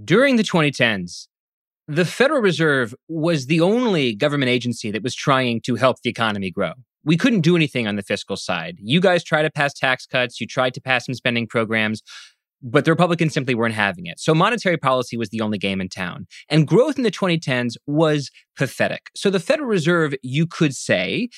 During 0.03 0.37
the 0.37 0.43
2010s, 0.43 1.27
the 1.87 2.05
Federal 2.05 2.41
Reserve 2.41 2.95
was 3.07 3.47
the 3.47 3.61
only 3.61 4.15
government 4.15 4.49
agency 4.49 4.91
that 4.91 5.03
was 5.03 5.13
trying 5.13 5.61
to 5.61 5.75
help 5.75 5.97
the 6.01 6.09
economy 6.09 6.49
grow. 6.49 6.73
We 7.03 7.17
couldn't 7.17 7.41
do 7.41 7.55
anything 7.55 7.87
on 7.87 7.95
the 7.95 8.03
fiscal 8.03 8.37
side. 8.37 8.77
You 8.79 8.99
guys 9.01 9.23
tried 9.23 9.43
to 9.43 9.51
pass 9.51 9.73
tax 9.73 10.05
cuts, 10.05 10.39
you 10.39 10.47
tried 10.47 10.73
to 10.75 10.81
pass 10.81 11.05
some 11.05 11.15
spending 11.15 11.47
programs, 11.47 12.01
but 12.61 12.85
the 12.85 12.91
Republicans 12.91 13.33
simply 13.33 13.55
weren't 13.55 13.73
having 13.73 14.05
it. 14.05 14.19
So 14.19 14.35
monetary 14.35 14.77
policy 14.77 15.17
was 15.17 15.29
the 15.29 15.41
only 15.41 15.57
game 15.57 15.81
in 15.81 15.89
town. 15.89 16.27
And 16.49 16.67
growth 16.67 16.97
in 16.97 17.03
the 17.03 17.11
2010s 17.11 17.75
was 17.87 18.29
pathetic. 18.55 19.09
So 19.15 19.29
the 19.29 19.39
Federal 19.39 19.67
Reserve, 19.67 20.13
you 20.21 20.45
could 20.45 20.75
say, 20.75 21.29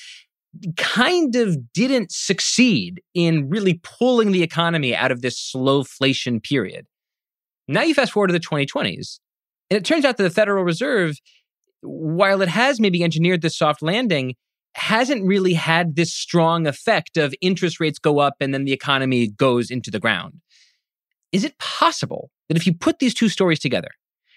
kind 0.76 1.34
of 1.34 1.72
didn't 1.72 2.12
succeed 2.12 3.02
in 3.14 3.48
really 3.48 3.80
pulling 3.82 4.32
the 4.32 4.42
economy 4.42 4.94
out 4.94 5.10
of 5.10 5.22
this 5.22 5.52
slowflation 5.54 6.42
period. 6.42 6.86
Now 7.66 7.82
you 7.82 7.94
fast 7.94 8.12
forward 8.12 8.28
to 8.28 8.32
the 8.32 8.40
2020s, 8.40 9.18
and 9.70 9.78
it 9.78 9.84
turns 9.84 10.04
out 10.04 10.18
that 10.18 10.22
the 10.22 10.30
Federal 10.30 10.64
Reserve, 10.64 11.16
while 11.80 12.42
it 12.42 12.48
has 12.48 12.78
maybe 12.78 13.02
engineered 13.02 13.42
this 13.42 13.56
soft 13.56 13.82
landing, 13.82 14.34
hasn't 14.74 15.24
really 15.24 15.54
had 15.54 15.96
this 15.96 16.12
strong 16.12 16.66
effect 16.66 17.16
of 17.16 17.34
interest 17.40 17.80
rates 17.80 17.98
go 17.98 18.18
up 18.18 18.34
and 18.40 18.52
then 18.52 18.64
the 18.64 18.72
economy 18.72 19.28
goes 19.28 19.70
into 19.70 19.90
the 19.90 20.00
ground. 20.00 20.40
Is 21.32 21.44
it 21.44 21.58
possible 21.58 22.30
that 22.48 22.56
if 22.56 22.66
you 22.66 22.74
put 22.74 22.98
these 22.98 23.14
two 23.14 23.28
stories 23.28 23.58
together 23.58 23.90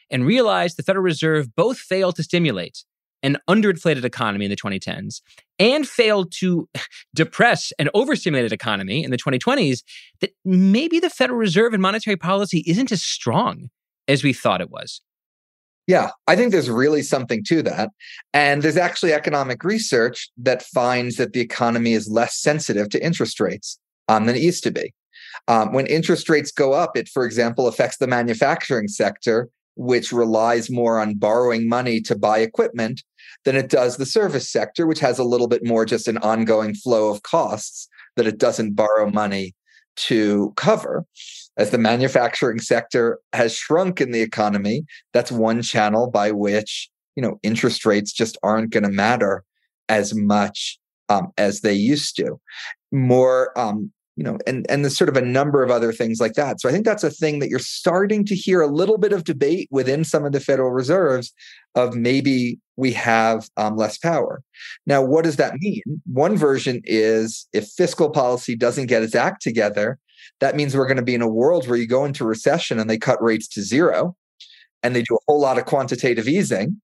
and 0.10 0.26
realize 0.26 0.76
the 0.76 0.84
Federal 0.84 1.04
Reserve 1.04 1.56
both 1.56 1.78
failed 1.78 2.16
to 2.16 2.24
stimulate 2.24 2.84
an 3.24 3.38
underinflated 3.50 4.04
economy 4.04 4.46
in 4.46 4.52
the 4.52 4.58
2010s 4.58 5.22
and 5.60 5.88
failed 5.88 6.32
to 6.32 6.70
depress 7.16 7.74
an 7.80 7.90
overstimulated 7.94 8.54
economy 8.54 9.04
in 9.04 9.12
the 9.12 9.18
2020s, 9.18 9.82
that 10.22 10.32
maybe 10.46 11.00
the 11.00 11.10
Federal 11.10 11.40
Reserve 11.40 11.74
and 11.74 11.82
monetary 11.82 12.16
policy 12.16 12.64
isn't 12.68 12.92
as 12.92 13.04
strong 13.04 13.70
as 14.08 14.24
we 14.24 14.34
thought 14.34 14.62
it 14.62 14.70
was. 14.70 15.02
Yeah, 15.88 16.12
I 16.28 16.36
think 16.36 16.52
there's 16.52 16.70
really 16.70 17.02
something 17.02 17.44
to 17.46 17.62
that. 17.64 17.92
And 18.34 18.62
there's 18.62 18.78
actually 18.78 19.14
economic 19.14 19.64
research 19.64 20.30
that 20.38 20.62
finds 20.64 21.16
that 21.16 21.34
the 21.34 21.40
economy 21.40 21.94
is 21.94 22.10
less 22.10 22.38
sensitive 22.38 22.90
to 22.90 23.04
interest 23.04 23.40
rates 23.40 23.80
um, 24.10 24.26
than 24.26 24.36
it 24.36 24.42
used 24.42 24.64
to 24.64 24.72
be. 24.72 24.94
Um, 25.48 25.72
when 25.72 25.88
interest 25.88 26.30
rates 26.30 26.52
go 26.52 26.74
up, 26.74 26.98
it, 26.98 27.08
for 27.08 27.26
example, 27.26 27.68
affects 27.68 27.98
the 27.98 28.08
manufacturing 28.08 28.88
sector 28.88 29.50
which 29.78 30.12
relies 30.12 30.70
more 30.70 31.00
on 31.00 31.14
borrowing 31.14 31.70
money 31.70 32.02
to 32.02 32.18
buy 32.18 32.40
equipment 32.40 33.04
than 33.46 33.56
it 33.56 33.70
does 33.70 33.98
the 33.98 34.06
service 34.06 34.52
sector, 34.52 34.88
which 34.88 35.00
has 35.00 35.20
a 35.20 35.24
little 35.24 35.48
bit 35.48 35.64
more 35.64 35.86
just 35.86 36.08
an 36.08 36.18
ongoing 36.18 36.74
flow 36.74 37.10
of 37.10 37.22
costs 37.22 37.88
that 38.16 38.28
it 38.28 38.40
doesn't 38.40 38.74
borrow 38.76 39.10
money 39.10 39.54
to 39.98 40.54
cover. 40.56 41.06
As 41.58 41.72
the 41.72 41.80
manufacturing 41.80 42.60
sector 42.60 43.20
has 43.34 43.56
shrunk 43.56 44.00
in 44.00 44.12
the 44.12 44.22
economy, 44.22 44.86
that's 45.12 45.32
one 45.32 45.64
channel 45.64 46.10
by 46.10 46.32
which 46.32 46.90
you 47.16 47.24
know 47.24 47.40
interest 47.44 47.86
rates 47.86 48.14
just 48.14 48.38
aren't 48.44 48.72
going 48.72 48.84
to 48.84 48.90
matter 48.90 49.44
as 49.90 50.14
much 50.14 50.78
um, 51.10 51.32
as 51.38 51.62
they 51.62 51.74
used 51.74 52.16
to. 52.18 52.40
More 52.92 53.58
um, 53.58 53.92
you 54.18 54.24
know, 54.24 54.38
and 54.48 54.66
and 54.70 54.84
there's 54.84 54.98
sort 54.98 55.10
of 55.10 55.16
a 55.16 55.22
number 55.22 55.64
of 55.64 55.70
other 55.70 55.94
things 55.94 56.20
like 56.20 56.34
that. 56.34 56.60
So 56.60 56.68
I 56.68 56.72
think 56.72 56.86
that's 56.86 57.04
a 57.04 57.12
thing 57.12 57.40
that 57.40 57.50
you're 57.50 57.60
starting 57.60 58.26
to 58.26 58.36
hear 58.36 58.62
a 58.62 58.68
little 58.68 58.98
bit 58.98 59.14
of 59.14 59.24
debate 59.24 59.68
within 59.72 60.04
some 60.04 60.26
of 60.26 60.32
the 60.32 60.40
Federal 60.40 60.72
Reserves 60.72 61.34
of 61.76 61.96
maybe 61.96 62.60
we 62.78 62.94
have 62.94 63.50
um, 63.58 63.76
less 63.76 63.98
power. 63.98 64.42
Now, 64.86 65.04
what 65.04 65.26
does 65.26 65.36
that 65.38 65.56
mean? 65.60 65.82
One 66.06 66.38
version 66.38 66.82
is 66.86 67.48
if 67.52 67.68
fiscal 67.68 68.10
policy 68.10 68.56
doesn't 68.56 68.86
get 68.86 69.04
its 69.04 69.16
act 69.16 69.42
together, 69.42 69.98
that 70.40 70.56
means 70.56 70.76
we're 70.76 70.88
going 70.88 70.98
to 70.98 71.04
be 71.04 71.16
in 71.16 71.22
a 71.22 71.28
world 71.28 71.68
where 71.68 71.78
you 71.78 71.88
go 71.88 72.06
into 72.06 72.24
recession 72.24 72.80
and 72.80 72.90
they 72.90 72.98
cut 72.98 73.22
rates 73.22 73.48
to 73.50 73.62
zero, 73.62 74.16
and 74.84 74.96
they 74.96 75.02
do 75.02 75.16
a 75.16 75.24
whole 75.28 75.42
lot 75.42 75.58
of 75.58 75.66
quantitative 75.66 76.28
easing, 76.28 76.80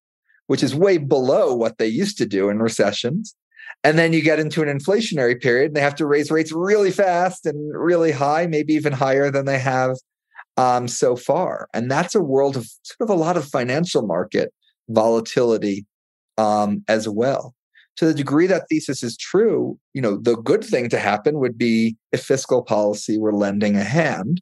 which 0.47 0.63
is 0.63 0.75
way 0.75 0.97
below 0.97 1.55
what 1.55 1.79
they 1.79 1.87
used 1.87 2.17
to 2.19 2.27
do 2.27 2.49
in 2.49 2.59
recessions. 2.59 3.37
And 3.85 3.99
then 3.99 4.13
you 4.13 4.23
get 4.23 4.39
into 4.39 4.63
an 4.63 4.69
inflationary 4.69 5.41
period 5.41 5.69
and 5.69 5.77
they 5.77 5.81
have 5.81 5.97
to 5.97 6.07
raise 6.07 6.31
rates 6.31 6.53
really 6.53 6.91
fast 6.91 7.47
and 7.47 7.77
really 7.77 8.13
high, 8.13 8.47
maybe 8.47 8.75
even 8.75 8.93
higher 8.93 9.31
than 9.31 9.45
they 9.45 9.59
have 9.59 9.97
um, 10.57 10.89
so 10.89 11.17
far. 11.17 11.69
And 11.75 11.91
that's 11.91 12.15
a 12.15 12.23
world 12.23 12.57
of 12.57 12.67
sort 12.83 13.11
of 13.11 13.11
a 13.11 13.19
lot 13.19 13.37
of 13.37 13.45
financial 13.47 14.03
market 14.07 14.53
volatility 14.93 15.87
um, 16.39 16.85
as 16.89 17.09
well. 17.09 17.55
To 17.97 18.07
the 18.07 18.15
degree 18.15 18.47
that 18.47 18.65
thesis 18.69 19.03
is 19.03 19.17
true, 19.17 19.79
you 19.93 20.01
know, 20.01 20.17
the 20.17 20.37
good 20.37 20.65
thing 20.65 20.89
to 20.91 20.99
happen 20.99 21.39
would 21.39 21.59
be 21.59 21.97
if 22.11 22.23
fiscal 22.23 22.63
policy 22.63 23.19
were 23.19 23.35
lending 23.35 23.77
a 23.77 23.85
hand. 23.85 24.41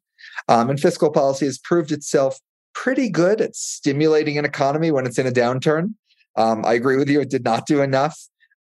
Um, 0.49 0.71
and 0.71 0.79
fiscal 0.79 1.11
policy 1.11 1.47
has 1.47 1.59
proved 1.59 1.91
itself 1.91 2.39
pretty 2.75 3.11
good 3.11 3.41
at 3.41 3.57
stimulating 3.57 4.39
an 4.39 4.45
economy 4.45 4.93
when 4.93 5.07
it's 5.07 5.19
in 5.19 5.27
a 5.27 5.33
downturn. 5.33 5.95
Um, 6.37 6.65
I 6.65 6.75
agree 6.75 6.97
with 6.97 7.11
you; 7.11 7.21
it 7.21 7.31
did 7.31 7.45
not 7.45 7.67
do 7.67 7.83
enough 7.83 8.17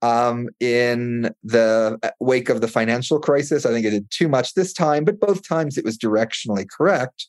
um, 0.03 0.49
in 0.61 1.31
the 1.43 1.99
uh, 2.03 2.11
wake 2.21 2.51
of 2.51 2.61
the 2.61 2.69
financial 2.69 3.19
crisis. 3.19 3.65
I 3.65 3.71
think 3.71 3.87
it 3.87 3.91
did 3.91 4.11
too 4.11 4.29
much 4.29 4.53
this 4.53 4.73
time, 4.73 5.05
but 5.05 5.19
both 5.19 5.49
times 5.49 5.79
it 5.79 5.85
was 5.85 5.97
directionally 5.97 6.67
correct. 6.69 7.27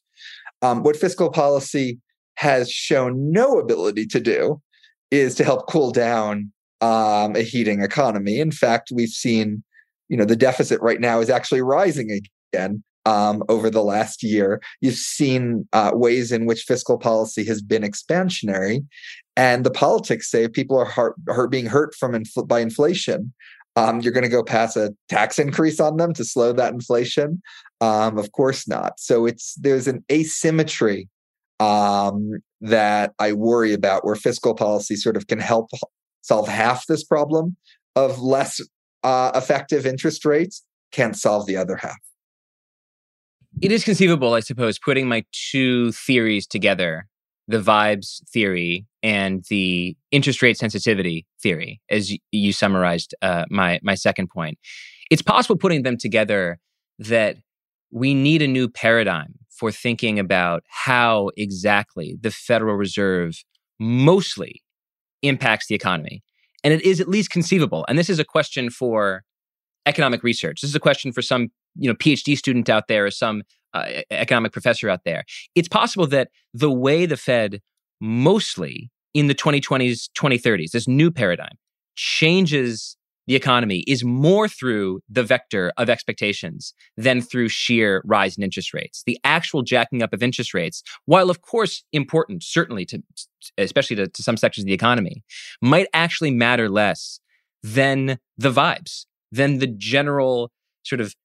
Um, 0.62 0.84
what 0.84 0.98
fiscal 0.98 1.30
policy 1.30 2.00
has 2.36 2.70
shown 2.70 3.32
no 3.32 3.60
ability 3.60 4.06
to 4.08 4.20
do 4.20 4.62
is 5.12 5.36
to 5.36 5.44
help 5.44 5.68
cool 5.68 5.92
down 5.92 6.52
um, 6.82 7.36
a 7.36 7.42
heating 7.42 7.82
economy. 7.82 8.40
In 8.40 8.52
fact, 8.52 8.92
we've 8.94 9.10
seen, 9.10 9.64
you 10.10 10.18
know, 10.18 10.26
the 10.26 10.36
deficit 10.36 10.82
right 10.82 11.00
now 11.00 11.20
is 11.20 11.30
actually 11.30 11.62
rising 11.62 12.22
again 12.54 12.84
um, 13.06 13.44
over 13.50 13.70
the 13.70 13.84
last 13.84 14.24
year. 14.24 14.62
You've 14.82 14.96
seen 14.96 15.68
uh, 15.74 15.92
ways 15.94 16.32
in 16.32 16.46
which 16.46 16.64
fiscal 16.64 16.98
policy 16.98 17.46
has 17.46 17.62
been 17.62 17.84
expansionary, 17.84 18.86
and 19.38 19.66
the 19.66 19.72
politics 19.72 20.30
say 20.30 20.48
people 20.48 20.78
are 20.78 20.86
hurt, 20.86 21.16
hurt 21.28 21.52
being 21.52 21.68
hurt 21.68 21.96
from 21.96 22.14
infl- 22.14 22.48
by 22.48 22.60
inflation. 22.60 23.34
Um, 23.78 24.00
you're 24.00 24.14
going 24.14 24.24
to 24.24 24.30
go 24.30 24.44
pass 24.44 24.78
a 24.78 24.94
tax 25.10 25.38
increase 25.38 25.82
on 25.82 25.98
them 25.98 26.14
to 26.14 26.24
slow 26.24 26.54
that 26.54 26.74
inflation? 26.74 27.42
Um, 27.82 28.18
of 28.18 28.32
course 28.32 28.68
not. 28.68 29.00
So 29.00 29.26
it's 29.26 29.56
there's 29.56 29.88
an 29.88 30.04
asymmetry 30.10 31.10
um, 31.60 32.40
that 32.62 33.14
I 33.20 33.34
worry 33.34 33.74
about, 33.74 34.06
where 34.06 34.16
fiscal 34.16 34.56
policy 34.56 34.96
sort 34.96 35.18
of 35.18 35.28
can 35.28 35.40
help 35.40 35.70
solve 36.22 36.48
half 36.48 36.88
this 36.88 37.04
problem 37.04 37.56
of 37.96 38.20
less 38.20 38.60
uh, 39.04 39.32
effective 39.36 39.86
interest 39.86 40.26
rates, 40.26 40.64
can't 40.92 41.16
solve 41.16 41.46
the 41.46 41.58
other 41.58 41.78
half. 41.78 41.98
It 43.62 43.72
is 43.72 43.84
conceivable, 43.84 44.34
I 44.34 44.42
suppose, 44.42 44.78
putting 44.80 45.08
my 45.08 45.24
two 45.32 45.92
theories 45.94 46.46
together 46.46 47.08
the 47.48 47.60
vibes 47.60 48.28
theory 48.30 48.86
and 49.04 49.44
the 49.50 49.96
interest 50.12 50.42
rate 50.42 50.58
sensitivity 50.58 51.26
theory, 51.42 51.80
as 51.90 52.16
you 52.32 52.52
summarized 52.52 53.14
uh, 53.22 53.46
my 53.50 53.80
my 53.84 53.96
second 53.96 54.30
point. 54.30 54.58
It's 55.12 55.22
possible 55.22 55.56
putting 55.56 55.84
them 55.84 55.98
together 55.98 56.60
that 56.98 57.38
we 57.92 58.14
need 58.14 58.42
a 58.42 58.48
new 58.48 58.68
paradigm 58.68 59.36
for 59.58 59.72
thinking 59.72 60.20
about 60.20 60.64
how 60.68 61.30
exactly 61.38 62.18
the 62.20 62.32
Federal 62.32 62.76
Reserve 62.76 63.44
mostly 63.80 64.62
impacts 65.22 65.68
the 65.68 65.76
economy. 65.76 66.24
And 66.64 66.74
it 66.74 66.82
is 66.82 67.00
at 67.00 67.08
least 67.08 67.30
conceivable. 67.30 67.86
And 67.88 67.98
this 67.98 68.10
is 68.10 68.20
a 68.20 68.26
question 68.26 68.70
for 68.70 69.24
economic 69.86 70.24
research. 70.24 70.62
This 70.62 70.70
is 70.70 70.76
a 70.76 70.80
question 70.80 71.12
for 71.12 71.22
some, 71.22 71.50
you 71.76 71.90
know, 71.90 71.96
PhD 71.96 72.38
student 72.38 72.70
out 72.70 72.88
there 72.88 73.06
or 73.06 73.12
some 73.12 73.44
uh, 73.74 74.02
economic 74.10 74.52
professor 74.52 74.90
out 74.90 75.02
there. 75.06 75.24
It's 75.54 75.68
possible 75.68 76.08
that 76.08 76.30
the 76.54 76.72
way 76.72 77.06
the 77.06 77.18
Fed 77.18 77.62
mostly 78.02 78.90
in 79.14 79.28
the 79.28 79.36
2020s, 79.36 80.10
2030s, 80.18 80.72
this 80.72 80.88
new 80.88 81.12
paradigm 81.12 81.58
changes 81.96 82.98
the 83.28 83.36
economy 83.36 83.84
is 83.88 84.04
more 84.04 84.48
through 84.48 85.02
the 85.10 85.24
vector 85.24 85.72
of 85.78 85.90
expectations 85.90 86.74
than 86.98 87.22
through 87.22 87.50
sheer 87.50 88.02
rise 88.06 88.38
in 88.38 88.44
interest 88.44 88.74
rates. 88.74 89.04
The 89.06 89.20
actual 89.24 89.62
jacking 89.62 90.04
up 90.04 90.14
of 90.14 90.24
interest 90.24 90.54
rates, 90.54 90.84
while 91.06 91.30
of 91.30 91.42
course 91.42 91.84
important, 91.92 92.44
certainly 92.44 92.86
to, 92.86 93.02
especially 93.58 93.96
to, 93.98 94.08
to 94.08 94.24
some 94.24 94.38
sections 94.38 94.64
of 94.64 94.68
the 94.68 94.74
economy, 94.74 95.24
might 95.62 95.88
actually 95.94 96.32
matter 96.32 96.70
less 96.70 97.20
than 97.64 98.20
the 98.38 98.52
vibes, 98.52 99.06
than 99.32 99.58
the 99.58 99.68
general 99.68 100.52
sort 100.84 101.02
of 101.02 101.16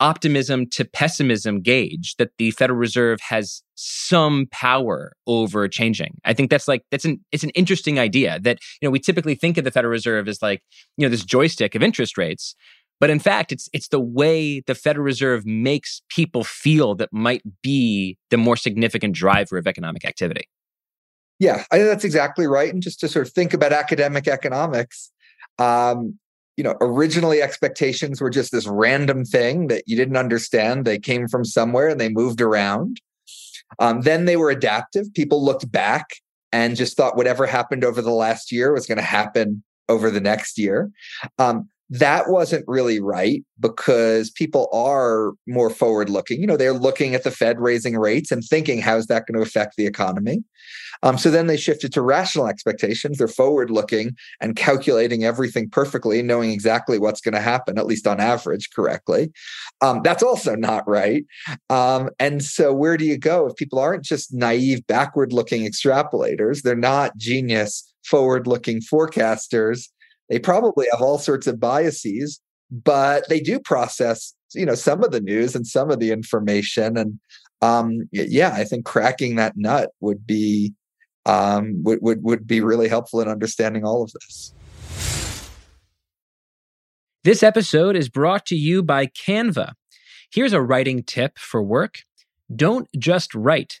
optimism 0.00 0.66
to 0.70 0.84
pessimism 0.84 1.60
gauge 1.60 2.14
that 2.18 2.30
the 2.38 2.50
Federal 2.52 2.78
Reserve 2.78 3.18
has 3.20 3.62
some 3.74 4.46
power 4.50 5.12
over 5.26 5.68
changing. 5.68 6.18
I 6.24 6.34
think 6.34 6.50
that's 6.50 6.68
like 6.68 6.82
that's 6.90 7.04
an 7.04 7.24
it's 7.32 7.44
an 7.44 7.50
interesting 7.50 7.98
idea 7.98 8.38
that 8.40 8.58
you 8.80 8.86
know 8.86 8.90
we 8.90 8.98
typically 8.98 9.34
think 9.34 9.58
of 9.58 9.64
the 9.64 9.70
Federal 9.70 9.92
Reserve 9.92 10.28
as 10.28 10.42
like 10.42 10.62
you 10.96 11.06
know 11.06 11.10
this 11.10 11.24
joystick 11.24 11.74
of 11.74 11.82
interest 11.82 12.18
rates, 12.18 12.54
but 13.00 13.10
in 13.10 13.18
fact 13.18 13.52
it's 13.52 13.68
it's 13.72 13.88
the 13.88 14.00
way 14.00 14.60
the 14.60 14.74
Federal 14.74 15.04
Reserve 15.04 15.46
makes 15.46 16.02
people 16.08 16.44
feel 16.44 16.94
that 16.96 17.12
might 17.12 17.42
be 17.62 18.18
the 18.30 18.36
more 18.36 18.56
significant 18.56 19.14
driver 19.14 19.58
of 19.58 19.66
economic 19.66 20.04
activity. 20.04 20.48
Yeah, 21.38 21.64
I 21.70 21.76
think 21.76 21.88
that's 21.88 22.04
exactly 22.04 22.46
right. 22.46 22.72
And 22.72 22.82
just 22.82 23.00
to 23.00 23.08
sort 23.08 23.26
of 23.26 23.32
think 23.32 23.52
about 23.52 23.72
academic 23.72 24.26
economics, 24.26 25.10
um, 25.58 26.18
you 26.56 26.64
know, 26.64 26.74
originally 26.80 27.42
expectations 27.42 28.20
were 28.20 28.30
just 28.30 28.52
this 28.52 28.66
random 28.66 29.24
thing 29.24 29.68
that 29.68 29.84
you 29.86 29.96
didn't 29.96 30.16
understand. 30.16 30.84
They 30.84 30.98
came 30.98 31.28
from 31.28 31.44
somewhere 31.44 31.88
and 31.88 32.00
they 32.00 32.08
moved 32.08 32.40
around. 32.40 33.00
Um, 33.78 34.02
then 34.02 34.24
they 34.24 34.36
were 34.36 34.50
adaptive. 34.50 35.12
People 35.14 35.44
looked 35.44 35.70
back 35.70 36.06
and 36.52 36.76
just 36.76 36.96
thought 36.96 37.16
whatever 37.16 37.46
happened 37.46 37.84
over 37.84 38.00
the 38.00 38.12
last 38.12 38.52
year 38.52 38.72
was 38.72 38.86
going 38.86 38.98
to 38.98 39.04
happen 39.04 39.62
over 39.88 40.10
the 40.10 40.20
next 40.20 40.58
year. 40.58 40.90
Um, 41.38 41.68
that 41.88 42.28
wasn't 42.28 42.64
really 42.66 43.00
right 43.00 43.44
because 43.60 44.30
people 44.30 44.68
are 44.72 45.32
more 45.46 45.70
forward 45.70 46.10
looking. 46.10 46.40
You 46.40 46.46
know, 46.46 46.56
they're 46.56 46.72
looking 46.72 47.14
at 47.14 47.22
the 47.22 47.30
Fed 47.30 47.60
raising 47.60 47.96
rates 47.96 48.32
and 48.32 48.42
thinking, 48.42 48.80
how's 48.80 49.06
that 49.06 49.26
going 49.26 49.36
to 49.36 49.46
affect 49.46 49.76
the 49.76 49.86
economy? 49.86 50.42
Um, 51.02 51.18
so 51.18 51.30
then 51.30 51.46
they 51.46 51.56
shifted 51.56 51.92
to 51.92 52.02
rational 52.02 52.48
expectations. 52.48 53.18
They're 53.18 53.28
forward 53.28 53.70
looking 53.70 54.16
and 54.40 54.56
calculating 54.56 55.24
everything 55.24 55.68
perfectly, 55.68 56.22
knowing 56.22 56.50
exactly 56.50 56.98
what's 56.98 57.20
going 57.20 57.34
to 57.34 57.40
happen, 57.40 57.78
at 57.78 57.86
least 57.86 58.06
on 58.06 58.18
average, 58.18 58.70
correctly. 58.74 59.30
Um, 59.82 60.00
that's 60.02 60.22
also 60.22 60.56
not 60.56 60.88
right. 60.88 61.24
Um, 61.70 62.10
and 62.18 62.42
so, 62.42 62.72
where 62.72 62.96
do 62.96 63.04
you 63.04 63.18
go 63.18 63.46
if 63.46 63.56
people 63.56 63.78
aren't 63.78 64.04
just 64.04 64.32
naive, 64.32 64.86
backward 64.86 65.32
looking 65.32 65.70
extrapolators? 65.70 66.62
They're 66.62 66.74
not 66.74 67.16
genius, 67.16 67.92
forward 68.04 68.46
looking 68.46 68.80
forecasters 68.80 69.88
they 70.28 70.38
probably 70.38 70.86
have 70.90 71.02
all 71.02 71.18
sorts 71.18 71.46
of 71.46 71.60
biases, 71.60 72.40
but 72.70 73.28
they 73.28 73.40
do 73.40 73.58
process, 73.58 74.34
you 74.54 74.66
know, 74.66 74.74
some 74.74 75.04
of 75.04 75.12
the 75.12 75.20
news 75.20 75.54
and 75.54 75.66
some 75.66 75.90
of 75.90 76.00
the 76.00 76.10
information. 76.10 76.96
And 76.96 77.18
um, 77.62 78.08
yeah, 78.12 78.52
I 78.54 78.64
think 78.64 78.84
cracking 78.84 79.36
that 79.36 79.54
nut 79.56 79.90
would 80.00 80.26
be 80.26 80.74
um, 81.24 81.82
would, 81.82 81.98
would 82.02 82.22
would 82.22 82.46
be 82.46 82.60
really 82.60 82.88
helpful 82.88 83.20
in 83.20 83.28
understanding 83.28 83.84
all 83.84 84.02
of 84.02 84.12
this. 84.12 84.52
This 87.24 87.42
episode 87.42 87.96
is 87.96 88.08
brought 88.08 88.46
to 88.46 88.56
you 88.56 88.84
by 88.84 89.06
Canva. 89.06 89.72
Here's 90.30 90.52
a 90.52 90.62
writing 90.62 91.02
tip 91.02 91.38
for 91.38 91.62
work. 91.62 92.02
Don't 92.54 92.88
just 92.96 93.34
write. 93.34 93.80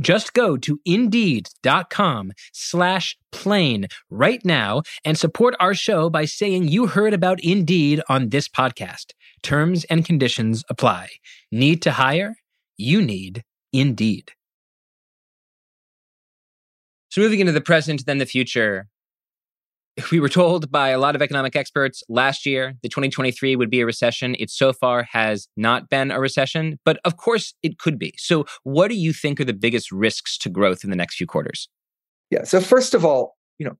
Just 0.00 0.32
go 0.34 0.56
to 0.56 0.80
indeed.com 0.84 2.32
slash 2.52 3.16
plain 3.30 3.86
right 4.10 4.44
now 4.44 4.82
and 5.04 5.16
support 5.16 5.54
our 5.60 5.74
show 5.74 6.10
by 6.10 6.24
saying 6.24 6.68
you 6.68 6.86
heard 6.86 7.14
about 7.14 7.42
Indeed 7.42 8.00
on 8.08 8.30
this 8.30 8.48
podcast. 8.48 9.12
Terms 9.42 9.84
and 9.84 10.04
conditions 10.04 10.64
apply. 10.68 11.08
Need 11.52 11.82
to 11.82 11.92
hire? 11.92 12.36
You 12.76 13.02
need 13.02 13.44
Indeed. 13.72 14.32
So 17.10 17.20
moving 17.20 17.38
into 17.40 17.52
the 17.52 17.60
present, 17.60 18.06
then 18.06 18.18
the 18.18 18.26
future, 18.26 18.88
we 20.10 20.20
were 20.20 20.28
told 20.28 20.70
by 20.70 20.88
a 20.88 20.98
lot 20.98 21.14
of 21.14 21.22
economic 21.22 21.54
experts 21.54 22.02
last 22.08 22.46
year 22.46 22.74
that 22.82 22.88
2023 22.88 23.56
would 23.56 23.70
be 23.70 23.80
a 23.80 23.86
recession. 23.86 24.34
It 24.38 24.50
so 24.50 24.72
far 24.72 25.04
has 25.12 25.48
not 25.56 25.88
been 25.88 26.10
a 26.10 26.20
recession, 26.20 26.78
but 26.84 26.98
of 27.04 27.16
course 27.16 27.54
it 27.62 27.78
could 27.78 27.98
be. 27.98 28.14
So, 28.18 28.44
what 28.64 28.88
do 28.88 28.96
you 28.96 29.12
think 29.12 29.40
are 29.40 29.44
the 29.44 29.52
biggest 29.52 29.92
risks 29.92 30.36
to 30.38 30.50
growth 30.50 30.84
in 30.84 30.90
the 30.90 30.96
next 30.96 31.16
few 31.16 31.26
quarters? 31.26 31.68
Yeah. 32.30 32.44
So, 32.44 32.60
first 32.60 32.94
of 32.94 33.04
all, 33.04 33.36
you 33.58 33.66
know, 33.66 33.76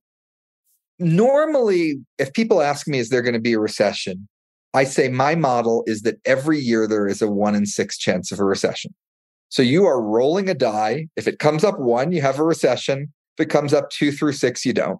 normally 0.99 1.95
if 2.17 2.33
people 2.33 2.61
ask 2.61 2.87
me, 2.87 2.99
is 2.99 3.09
there 3.09 3.21
going 3.21 3.33
to 3.33 3.39
be 3.39 3.53
a 3.53 3.59
recession? 3.59 4.27
I 4.73 4.83
say 4.83 5.09
my 5.09 5.35
model 5.35 5.83
is 5.85 6.01
that 6.01 6.15
every 6.25 6.59
year 6.59 6.87
there 6.87 7.07
is 7.07 7.21
a 7.21 7.29
one 7.29 7.55
in 7.55 7.65
six 7.65 7.97
chance 7.97 8.31
of 8.31 8.39
a 8.39 8.45
recession. 8.45 8.93
So 9.49 9.61
you 9.61 9.85
are 9.85 10.01
rolling 10.01 10.49
a 10.49 10.53
die. 10.53 11.07
If 11.15 11.27
it 11.27 11.39
comes 11.39 11.63
up 11.63 11.79
one, 11.79 12.11
you 12.11 12.21
have 12.21 12.39
a 12.39 12.43
recession. 12.43 13.13
If 13.37 13.45
it 13.45 13.49
comes 13.49 13.73
up 13.73 13.89
two 13.89 14.11
through 14.11 14.33
six, 14.33 14.65
you 14.65 14.73
don't. 14.73 14.99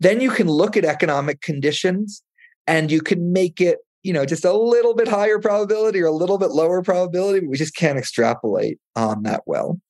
Then 0.00 0.20
you 0.20 0.30
can 0.30 0.48
look 0.48 0.76
at 0.76 0.84
economic 0.84 1.40
conditions 1.40 2.22
and 2.66 2.90
you 2.90 3.00
can 3.00 3.32
make 3.32 3.60
it, 3.60 3.78
you 4.02 4.12
know, 4.12 4.24
just 4.24 4.44
a 4.44 4.52
little 4.52 4.94
bit 4.94 5.08
higher 5.08 5.38
probability 5.38 6.00
or 6.00 6.06
a 6.06 6.12
little 6.12 6.38
bit 6.38 6.50
lower 6.50 6.82
probability. 6.82 7.46
we 7.46 7.56
just 7.56 7.76
can't 7.76 7.98
extrapolate 7.98 8.78
on 8.96 9.22
that 9.24 9.42
well. 9.46 9.80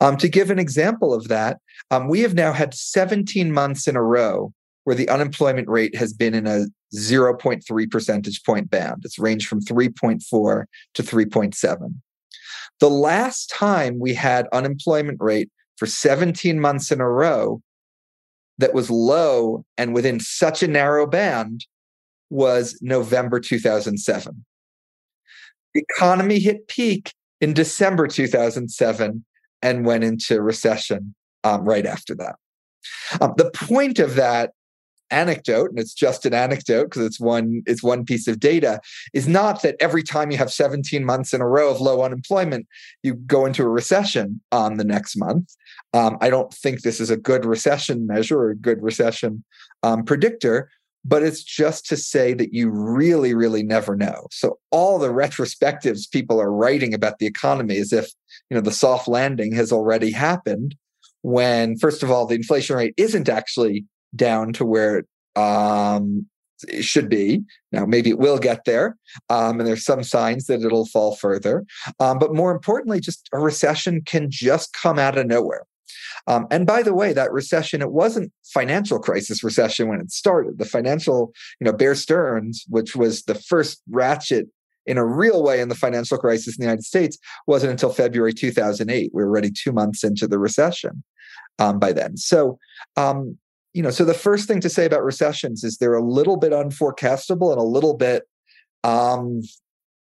Um, 0.00 0.16
to 0.18 0.28
give 0.28 0.50
an 0.50 0.58
example 0.58 1.14
of 1.14 1.28
that, 1.28 1.58
um, 1.90 2.08
we 2.08 2.20
have 2.20 2.34
now 2.34 2.52
had 2.52 2.74
17 2.74 3.52
months 3.52 3.86
in 3.86 3.96
a 3.96 4.02
row 4.02 4.52
where 4.84 4.96
the 4.96 5.08
unemployment 5.08 5.68
rate 5.68 5.96
has 5.96 6.12
been 6.12 6.34
in 6.34 6.46
a 6.46 6.66
0.3 6.94 7.90
percentage 7.90 8.42
point 8.44 8.70
band. 8.70 9.02
It's 9.04 9.18
ranged 9.18 9.48
from 9.48 9.60
3.4 9.60 10.64
to 10.94 11.02
3.7. 11.02 11.94
The 12.80 12.90
last 12.90 13.50
time 13.50 13.98
we 13.98 14.14
had 14.14 14.46
unemployment 14.52 15.18
rate 15.20 15.50
for 15.76 15.86
17 15.86 16.60
months 16.60 16.90
in 16.92 17.00
a 17.00 17.08
row 17.08 17.62
that 18.58 18.74
was 18.74 18.90
low 18.90 19.64
and 19.76 19.94
within 19.94 20.20
such 20.20 20.62
a 20.62 20.68
narrow 20.68 21.06
band 21.06 21.66
was 22.30 22.78
November 22.80 23.40
2007. 23.40 24.44
The 25.74 25.84
economy 25.90 26.38
hit 26.38 26.68
peak 26.68 27.12
in 27.40 27.52
December 27.52 28.06
2007 28.06 29.24
and 29.62 29.86
went 29.86 30.04
into 30.04 30.40
recession 30.40 31.14
um, 31.42 31.64
right 31.64 31.86
after 31.86 32.14
that. 32.14 32.36
Um, 33.20 33.34
the 33.36 33.50
point 33.50 33.98
of 33.98 34.14
that 34.14 34.52
anecdote 35.10 35.70
and 35.70 35.78
it's 35.78 35.94
just 35.94 36.26
an 36.26 36.34
anecdote 36.34 36.84
because 36.84 37.04
it's 37.04 37.20
one 37.20 37.62
it's 37.66 37.82
one 37.82 38.04
piece 38.04 38.26
of 38.26 38.40
data 38.40 38.80
is 39.12 39.28
not 39.28 39.62
that 39.62 39.76
every 39.80 40.02
time 40.02 40.30
you 40.30 40.36
have 40.36 40.52
17 40.52 41.04
months 41.04 41.32
in 41.32 41.40
a 41.40 41.48
row 41.48 41.70
of 41.70 41.80
low 41.80 42.02
unemployment 42.02 42.66
you 43.02 43.14
go 43.14 43.46
into 43.46 43.62
a 43.62 43.68
recession 43.68 44.40
on 44.50 44.76
the 44.76 44.84
next 44.84 45.16
month. 45.16 45.54
Um, 45.92 46.18
i 46.20 46.30
don't 46.30 46.52
think 46.52 46.82
this 46.82 47.00
is 47.00 47.10
a 47.10 47.16
good 47.16 47.44
recession 47.44 48.06
measure 48.06 48.38
or 48.38 48.50
a 48.50 48.56
good 48.56 48.82
recession 48.82 49.44
um, 49.82 50.04
predictor 50.04 50.68
but 51.04 51.22
it's 51.22 51.42
just 51.42 51.86
to 51.86 51.96
say 51.96 52.32
that 52.34 52.54
you 52.54 52.70
really 52.70 53.34
really 53.34 53.62
never 53.62 53.94
know. 53.94 54.26
So 54.30 54.58
all 54.70 54.98
the 54.98 55.08
retrospectives 55.08 56.10
people 56.10 56.40
are 56.40 56.50
writing 56.50 56.94
about 56.94 57.18
the 57.18 57.26
economy 57.26 57.76
as 57.76 57.92
if 57.92 58.10
you 58.50 58.54
know 58.54 58.60
the 58.60 58.72
soft 58.72 59.06
landing 59.06 59.52
has 59.54 59.70
already 59.70 60.10
happened 60.10 60.74
when 61.22 61.76
first 61.78 62.02
of 62.02 62.10
all 62.10 62.26
the 62.26 62.34
inflation 62.34 62.76
rate 62.76 62.94
isn't 62.96 63.28
actually 63.28 63.84
down 64.14 64.52
to 64.54 64.64
where 64.64 64.98
it, 64.98 65.06
um, 65.40 66.26
it 66.68 66.84
should 66.84 67.08
be. 67.08 67.42
Now, 67.72 67.84
maybe 67.84 68.10
it 68.10 68.18
will 68.18 68.38
get 68.38 68.64
there, 68.64 68.96
um, 69.28 69.60
and 69.60 69.66
there's 69.66 69.84
some 69.84 70.02
signs 70.02 70.46
that 70.46 70.62
it'll 70.62 70.86
fall 70.86 71.16
further. 71.16 71.64
Um, 72.00 72.18
but 72.18 72.34
more 72.34 72.52
importantly, 72.52 73.00
just 73.00 73.28
a 73.32 73.38
recession 73.38 74.02
can 74.02 74.30
just 74.30 74.72
come 74.72 74.98
out 74.98 75.18
of 75.18 75.26
nowhere. 75.26 75.66
Um, 76.26 76.46
and 76.50 76.66
by 76.66 76.82
the 76.82 76.94
way, 76.94 77.12
that 77.12 77.32
recession, 77.32 77.82
it 77.82 77.92
wasn't 77.92 78.32
financial 78.44 78.98
crisis 78.98 79.44
recession 79.44 79.88
when 79.88 80.00
it 80.00 80.10
started. 80.10 80.58
The 80.58 80.64
financial, 80.64 81.32
you 81.60 81.66
know, 81.66 81.72
Bear 81.72 81.94
Stearns, 81.94 82.64
which 82.68 82.96
was 82.96 83.24
the 83.24 83.34
first 83.34 83.82
ratchet 83.90 84.46
in 84.86 84.98
a 84.98 85.04
real 85.04 85.42
way 85.42 85.60
in 85.60 85.68
the 85.68 85.74
financial 85.74 86.18
crisis 86.18 86.56
in 86.56 86.62
the 86.62 86.66
United 86.66 86.84
States, 86.84 87.18
wasn't 87.46 87.72
until 87.72 87.90
February 87.90 88.32
2008. 88.32 89.10
We 89.12 89.22
were 89.22 89.28
already 89.28 89.50
two 89.50 89.72
months 89.72 90.04
into 90.04 90.26
the 90.26 90.38
recession 90.38 91.02
um, 91.58 91.78
by 91.78 91.92
then. 91.92 92.16
So, 92.16 92.58
um, 92.96 93.38
you 93.74 93.82
know, 93.82 93.90
so 93.90 94.04
the 94.04 94.14
first 94.14 94.48
thing 94.48 94.60
to 94.60 94.70
say 94.70 94.86
about 94.86 95.04
recessions 95.04 95.64
is 95.64 95.76
they're 95.76 95.94
a 95.94 96.02
little 96.04 96.36
bit 96.36 96.52
unforecastable 96.52 97.50
and 97.50 97.60
a 97.60 97.64
little 97.64 97.94
bit 97.94 98.22
um, 98.84 99.42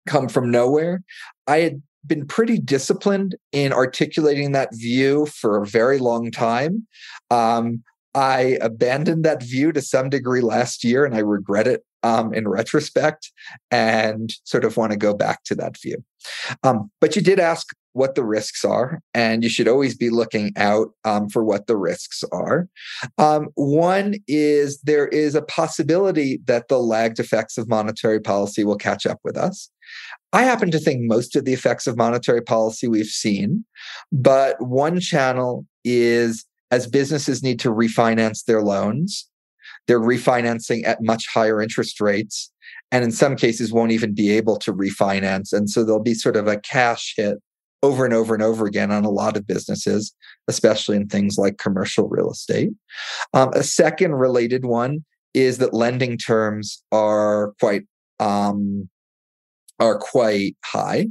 come 0.06 0.28
from 0.28 0.50
nowhere. 0.50 1.02
I 1.46 1.58
had 1.60 1.82
been 2.06 2.26
pretty 2.26 2.58
disciplined 2.58 3.36
in 3.52 3.72
articulating 3.72 4.52
that 4.52 4.74
view 4.74 5.26
for 5.26 5.56
a 5.56 5.66
very 5.66 5.98
long 5.98 6.30
time. 6.30 6.86
Um, 7.30 7.82
I 8.14 8.58
abandoned 8.60 9.24
that 9.24 9.42
view 9.42 9.72
to 9.72 9.80
some 9.80 10.10
degree 10.10 10.40
last 10.40 10.84
year, 10.84 11.04
and 11.04 11.14
I 11.14 11.20
regret 11.20 11.66
it 11.66 11.84
um, 12.02 12.34
in 12.34 12.46
retrospect 12.46 13.32
and 13.70 14.32
sort 14.44 14.64
of 14.64 14.76
want 14.76 14.92
to 14.92 14.98
go 14.98 15.14
back 15.14 15.42
to 15.44 15.54
that 15.56 15.80
view. 15.80 16.04
Um, 16.62 16.90
but 17.00 17.16
you 17.16 17.22
did 17.22 17.40
ask 17.40 17.74
what 17.94 18.16
the 18.16 18.24
risks 18.24 18.64
are, 18.64 19.00
and 19.14 19.42
you 19.42 19.48
should 19.48 19.68
always 19.68 19.96
be 19.96 20.10
looking 20.10 20.52
out 20.56 20.90
um, 21.04 21.28
for 21.30 21.42
what 21.42 21.66
the 21.66 21.76
risks 21.76 22.22
are. 22.32 22.68
Um, 23.18 23.48
one 23.54 24.16
is 24.28 24.80
there 24.82 25.08
is 25.08 25.34
a 25.34 25.42
possibility 25.42 26.40
that 26.46 26.68
the 26.68 26.78
lagged 26.78 27.20
effects 27.20 27.56
of 27.56 27.68
monetary 27.68 28.20
policy 28.20 28.64
will 28.64 28.76
catch 28.76 29.06
up 29.06 29.20
with 29.24 29.36
us. 29.36 29.70
I 30.32 30.42
happen 30.42 30.70
to 30.72 30.78
think 30.78 31.02
most 31.02 31.36
of 31.36 31.44
the 31.44 31.52
effects 31.52 31.86
of 31.86 31.96
monetary 31.96 32.42
policy 32.42 32.88
we've 32.88 33.06
seen, 33.06 33.64
but 34.12 34.60
one 34.60 34.98
channel 34.98 35.64
is 35.84 36.44
as 36.72 36.88
businesses 36.88 37.42
need 37.42 37.60
to 37.60 37.70
refinance 37.70 38.44
their 38.44 38.60
loans, 38.60 39.28
they're 39.86 40.00
refinancing 40.00 40.84
at 40.84 41.02
much 41.02 41.26
higher 41.32 41.62
interest 41.62 42.00
rates 42.00 42.50
and 42.90 43.04
in 43.04 43.12
some 43.12 43.36
cases 43.36 43.72
won't 43.72 43.92
even 43.92 44.14
be 44.14 44.30
able 44.30 44.56
to 44.56 44.72
refinance 44.72 45.52
and 45.52 45.70
so 45.70 45.84
there'll 45.84 46.02
be 46.02 46.14
sort 46.14 46.36
of 46.36 46.48
a 46.48 46.58
cash 46.58 47.14
hit 47.16 47.38
over 47.84 48.04
and 48.04 48.14
over 48.14 48.34
and 48.34 48.42
over 48.42 48.66
again 48.66 48.90
on 48.90 49.04
a 49.04 49.10
lot 49.10 49.36
of 49.36 49.46
businesses 49.46 50.14
especially 50.48 50.96
in 50.96 51.06
things 51.06 51.36
like 51.38 51.58
commercial 51.58 52.08
real 52.08 52.30
estate 52.30 52.70
um, 53.34 53.50
a 53.54 53.62
second 53.62 54.14
related 54.14 54.64
one 54.64 55.04
is 55.34 55.58
that 55.58 55.74
lending 55.74 56.16
terms 56.16 56.82
are 56.92 57.52
quite 57.60 57.82
um, 58.20 58.88
are 59.80 59.98
quite 59.98 60.56
high 60.64 61.06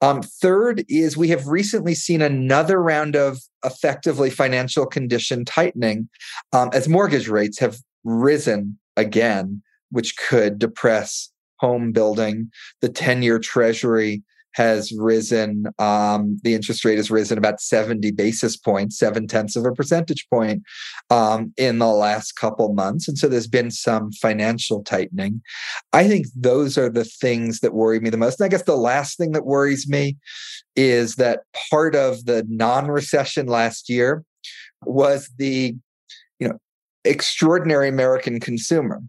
um, 0.00 0.22
third 0.22 0.84
is 0.88 1.16
we 1.16 1.28
have 1.28 1.46
recently 1.46 1.94
seen 1.94 2.22
another 2.22 2.82
round 2.82 3.16
of 3.16 3.38
effectively 3.64 4.30
financial 4.30 4.86
condition 4.86 5.44
tightening 5.44 6.08
um, 6.52 6.70
as 6.72 6.88
mortgage 6.88 7.28
rates 7.28 7.58
have 7.58 7.78
risen 8.04 8.78
again, 8.96 9.62
which 9.90 10.16
could 10.16 10.58
depress 10.58 11.30
home 11.58 11.92
building. 11.92 12.50
The 12.80 12.88
10 12.88 13.22
year 13.22 13.38
treasury 13.38 14.22
has 14.54 14.92
risen, 14.92 15.66
um, 15.78 16.38
the 16.42 16.54
interest 16.54 16.84
rate 16.84 16.96
has 16.96 17.10
risen 17.10 17.38
about 17.38 17.60
70 17.60 18.10
basis 18.12 18.56
points, 18.56 18.98
seven 18.98 19.26
tenths 19.26 19.56
of 19.56 19.64
a 19.64 19.72
percentage 19.72 20.26
point 20.28 20.62
um, 21.10 21.52
in 21.56 21.78
the 21.78 21.88
last 21.88 22.32
couple 22.32 22.72
months. 22.72 23.08
And 23.08 23.18
so 23.18 23.28
there's 23.28 23.46
been 23.46 23.70
some 23.70 24.12
financial 24.12 24.82
tightening. 24.82 25.42
I 25.92 26.06
think 26.06 26.26
those 26.34 26.76
are 26.76 26.90
the 26.90 27.04
things 27.04 27.60
that 27.60 27.74
worry 27.74 28.00
me 28.00 28.10
the 28.10 28.16
most. 28.16 28.40
And 28.40 28.46
I 28.46 28.48
guess 28.48 28.64
the 28.64 28.76
last 28.76 29.16
thing 29.16 29.32
that 29.32 29.46
worries 29.46 29.88
me 29.88 30.16
is 30.76 31.16
that 31.16 31.40
part 31.70 31.94
of 31.94 32.24
the 32.26 32.44
non 32.48 32.88
recession 32.88 33.46
last 33.46 33.88
year 33.88 34.24
was 34.84 35.30
the 35.38 35.76
you 36.38 36.48
know 36.48 36.58
extraordinary 37.04 37.88
American 37.88 38.40
consumer. 38.40 39.00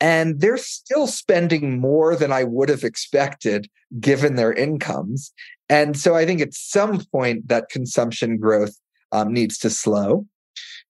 And 0.00 0.40
they're 0.40 0.56
still 0.56 1.06
spending 1.06 1.80
more 1.80 2.16
than 2.16 2.32
I 2.32 2.44
would 2.44 2.68
have 2.68 2.84
expected 2.84 3.68
given 4.00 4.34
their 4.34 4.52
incomes. 4.52 5.32
And 5.68 5.98
so 5.98 6.14
I 6.14 6.26
think 6.26 6.40
at 6.40 6.52
some 6.52 7.04
point 7.12 7.48
that 7.48 7.70
consumption 7.70 8.36
growth 8.36 8.76
um, 9.12 9.32
needs 9.32 9.58
to 9.58 9.70
slow. 9.70 10.26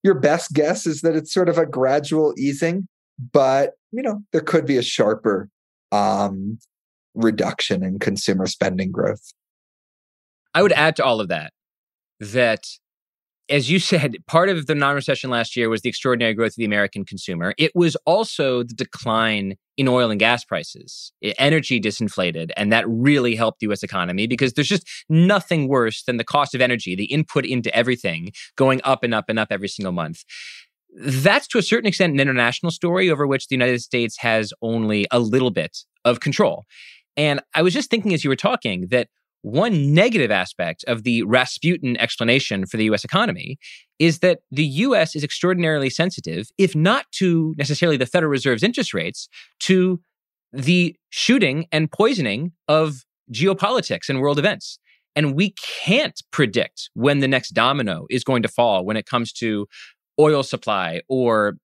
Your 0.03 0.15
best 0.15 0.53
guess 0.53 0.87
is 0.87 1.03
that 1.03 1.15
it's 1.15 1.33
sort 1.33 1.49
of 1.49 1.59
a 1.59 1.67
gradual 1.67 2.35
easing, 2.37 2.89
but 3.33 3.73
you 3.93 4.03
know 4.03 4.23
there 4.33 4.41
could 4.41 4.67
be 4.67 4.77
a 4.77 4.83
sharper 4.83 5.49
um, 5.93 6.59
reduction 7.15 7.83
in 7.83 7.99
consumer 7.99 8.47
spending 8.47 8.91
growth. 8.91 9.33
I 10.53 10.63
would 10.63 10.73
add 10.73 10.97
to 10.97 11.05
all 11.05 11.21
of 11.21 11.29
that 11.29 11.53
that 12.21 12.65
as 13.51 13.71
you 13.71 13.79
said, 13.79 14.17
part 14.27 14.49
of 14.49 14.67
the 14.67 14.75
non 14.75 14.95
recession 14.95 15.31
last 15.31 15.57
year 15.57 15.69
was 15.69 15.83
the 15.83 15.89
extraordinary 15.89 16.35
growth 16.35 16.53
of 16.53 16.57
the 16.57 16.65
American 16.65 17.05
consumer. 17.05 17.55
It 17.59 17.73
was 17.75 17.97
also 18.07 18.63
the 18.63 18.75
decline 18.75 19.57
in 19.77 19.89
oil 19.89 20.11
and 20.11 20.21
gas 20.21 20.45
prices. 20.45 21.13
Energy 21.39 21.81
disinflated, 21.81 22.51
and 22.57 22.73
that 22.73 22.85
really 22.89 23.35
helped 23.35 23.61
the 23.61 23.71
US 23.71 23.83
economy 23.83 24.27
because 24.27 24.55
there's 24.55 24.69
just 24.69 24.89
nothing 25.09 25.69
worse 25.69 26.03
than 26.05 26.17
the 26.17 26.25
cost 26.25 26.55
of 26.55 26.61
energy, 26.61 26.95
the 26.95 27.05
input 27.07 27.45
into 27.45 27.75
everything, 27.75 28.33
going 28.57 28.81
up 28.85 29.03
and 29.03 29.15
up 29.15 29.27
and 29.29 29.39
up 29.39 29.49
every 29.51 29.69
single 29.69 29.93
month. 29.93 30.25
That's 30.97 31.49
to 31.49 31.59
a 31.59 31.63
certain 31.63 31.89
extent 31.89 32.15
an 32.15 32.21
international 32.21 32.71
story 32.71 33.11
over 33.11 33.27
which 33.27 33.49
the 33.49 33.57
United 33.57 33.83
States 33.83 34.19
has 34.19 34.53
only 34.63 35.07
a 35.11 35.19
little 35.19 35.51
bit 35.51 35.79
of 36.05 36.21
control. 36.21 36.65
And 37.17 37.41
I 37.53 37.63
was 37.63 37.75
just 37.75 37.91
thinking 37.91 38.15
as 38.15 38.25
you 38.25 38.31
were 38.31 38.37
talking 38.37 38.89
that 38.89 39.09
one 39.45 39.93
negative 39.93 40.31
aspect 40.31 40.85
of 40.89 41.03
the 41.03 41.23
Rasputin 41.25 41.99
explanation 41.99 42.65
for 42.65 42.79
the 42.79 42.85
US 42.85 43.05
economy 43.05 43.59
is 43.99 44.21
that 44.21 44.39
the 44.51 44.65
US 44.65 45.15
is 45.15 45.23
extraordinarily 45.23 45.91
sensitive, 45.91 46.49
if 46.57 46.75
not 46.75 47.05
to 47.19 47.55
necessarily 47.59 47.99
the 47.99 48.07
Federal 48.07 48.31
Reserve's 48.31 48.63
interest 48.63 48.95
rates, 48.95 49.29
to 49.61 50.01
the 50.51 50.97
shooting 51.11 51.67
and 51.71 51.93
poisoning 51.93 52.53
of 52.69 53.05
geopolitics 53.31 54.09
and 54.09 54.21
world 54.21 54.39
events. 54.39 54.79
And 55.15 55.35
we 55.35 55.55
can't 55.85 56.19
predict 56.33 56.89
when 56.95 57.21
the 57.21 57.29
next 57.29 57.51
domino 57.51 58.07
is 58.09 58.25
going 58.25 58.43
to 58.45 58.49
fall 58.49 58.87
when 58.87 58.97
it 58.97 59.05
comes 59.05 59.31
to 59.35 59.67
oil 60.19 60.43
supply 60.43 61.03
or 61.07 61.59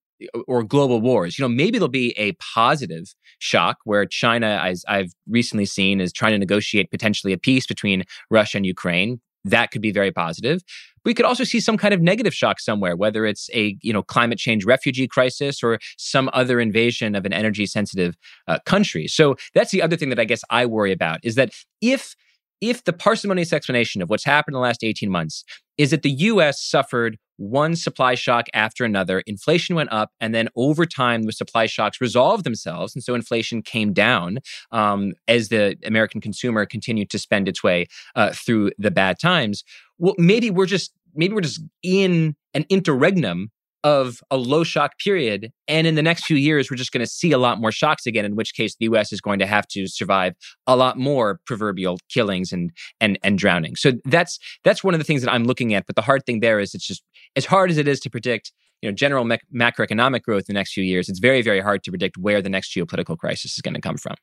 or 0.46 0.62
global 0.62 1.00
wars. 1.00 1.38
You 1.38 1.44
know, 1.44 1.48
maybe 1.48 1.78
there'll 1.78 1.88
be 1.88 2.16
a 2.18 2.32
positive 2.32 3.14
shock 3.38 3.78
where 3.84 4.04
China, 4.06 4.60
as 4.62 4.84
I've 4.88 5.12
recently 5.28 5.66
seen, 5.66 6.00
is 6.00 6.12
trying 6.12 6.32
to 6.32 6.38
negotiate 6.38 6.90
potentially 6.90 7.32
a 7.32 7.38
peace 7.38 7.66
between 7.66 8.04
Russia 8.30 8.58
and 8.58 8.66
Ukraine. 8.66 9.20
That 9.44 9.70
could 9.70 9.80
be 9.80 9.92
very 9.92 10.12
positive. 10.12 10.60
We 11.04 11.14
could 11.14 11.24
also 11.24 11.44
see 11.44 11.60
some 11.60 11.78
kind 11.78 11.94
of 11.94 12.02
negative 12.02 12.34
shock 12.34 12.60
somewhere, 12.60 12.94
whether 12.94 13.24
it's 13.24 13.48
a 13.54 13.76
you 13.80 13.92
know 13.92 14.02
climate 14.02 14.38
change 14.38 14.66
refugee 14.66 15.08
crisis 15.08 15.62
or 15.62 15.78
some 15.96 16.28
other 16.34 16.60
invasion 16.60 17.14
of 17.14 17.24
an 17.24 17.32
energy 17.32 17.64
sensitive 17.64 18.16
uh, 18.46 18.58
country. 18.66 19.06
So 19.06 19.36
that's 19.54 19.70
the 19.70 19.80
other 19.80 19.96
thing 19.96 20.10
that 20.10 20.20
I 20.20 20.24
guess 20.24 20.42
I 20.50 20.66
worry 20.66 20.92
about 20.92 21.20
is 21.22 21.36
that 21.36 21.52
if 21.80 22.14
if 22.60 22.84
the 22.84 22.92
parsimonious 22.92 23.54
explanation 23.54 24.02
of 24.02 24.10
what's 24.10 24.24
happened 24.24 24.54
in 24.54 24.58
the 24.58 24.62
last 24.62 24.84
18 24.84 25.10
months 25.10 25.44
is 25.78 25.90
that 25.90 26.02
the 26.02 26.10
US 26.10 26.62
suffered 26.62 27.16
one 27.40 27.74
supply 27.74 28.14
shock 28.14 28.48
after 28.52 28.84
another, 28.84 29.20
inflation 29.20 29.74
went 29.74 29.90
up, 29.90 30.10
and 30.20 30.34
then 30.34 30.48
over 30.56 30.84
time, 30.84 31.22
the 31.22 31.32
supply 31.32 31.64
shocks 31.64 31.98
resolved 31.98 32.44
themselves. 32.44 32.94
And 32.94 33.02
so 33.02 33.14
inflation 33.14 33.62
came 33.62 33.94
down 33.94 34.40
um, 34.72 35.14
as 35.26 35.48
the 35.48 35.76
American 35.84 36.20
consumer 36.20 36.66
continued 36.66 37.08
to 37.10 37.18
spend 37.18 37.48
its 37.48 37.62
way 37.62 37.86
uh, 38.14 38.32
through 38.32 38.72
the 38.76 38.90
bad 38.90 39.18
times. 39.18 39.64
Well, 39.98 40.14
maybe 40.18 40.50
we're 40.50 40.66
just 40.66 40.92
maybe 41.14 41.34
we're 41.34 41.40
just 41.40 41.62
in 41.82 42.36
an 42.52 42.66
interregnum 42.68 43.50
of 43.82 44.20
a 44.30 44.36
low 44.36 44.62
shock 44.62 44.98
period. 44.98 45.52
And 45.66 45.86
in 45.86 45.94
the 45.94 46.02
next 46.02 46.24
few 46.24 46.36
years, 46.36 46.70
we're 46.70 46.76
just 46.76 46.92
going 46.92 47.04
to 47.04 47.10
see 47.10 47.32
a 47.32 47.38
lot 47.38 47.60
more 47.60 47.72
shocks 47.72 48.06
again, 48.06 48.24
in 48.24 48.36
which 48.36 48.54
case 48.54 48.76
the 48.76 48.86
US 48.86 49.12
is 49.12 49.20
going 49.20 49.38
to 49.38 49.46
have 49.46 49.66
to 49.68 49.86
survive 49.86 50.34
a 50.66 50.76
lot 50.76 50.98
more 50.98 51.40
proverbial 51.46 51.98
killings 52.08 52.52
and 52.52 52.72
and 53.00 53.18
and 53.22 53.38
drowning. 53.38 53.76
So 53.76 53.92
that's 54.04 54.38
that's 54.64 54.84
one 54.84 54.94
of 54.94 55.00
the 55.00 55.04
things 55.04 55.22
that 55.22 55.32
I'm 55.32 55.44
looking 55.44 55.74
at. 55.74 55.86
But 55.86 55.96
the 55.96 56.02
hard 56.02 56.26
thing 56.26 56.40
there 56.40 56.60
is 56.60 56.74
it's 56.74 56.86
just 56.86 57.02
as 57.36 57.46
hard 57.46 57.70
as 57.70 57.78
it 57.78 57.88
is 57.88 58.00
to 58.00 58.10
predict 58.10 58.52
you 58.82 58.90
know 58.90 58.94
general 58.94 59.24
macroeconomic 59.24 60.22
growth 60.22 60.44
in 60.48 60.54
the 60.54 60.58
next 60.58 60.72
few 60.72 60.84
years, 60.84 61.08
it's 61.08 61.18
very, 61.18 61.42
very 61.42 61.60
hard 61.60 61.82
to 61.84 61.90
predict 61.90 62.16
where 62.16 62.40
the 62.40 62.48
next 62.48 62.74
geopolitical 62.74 63.16
crisis 63.18 63.54
is 63.54 63.60
going 63.60 63.74
to 63.74 63.80
come 63.80 63.96
from. 63.96 64.14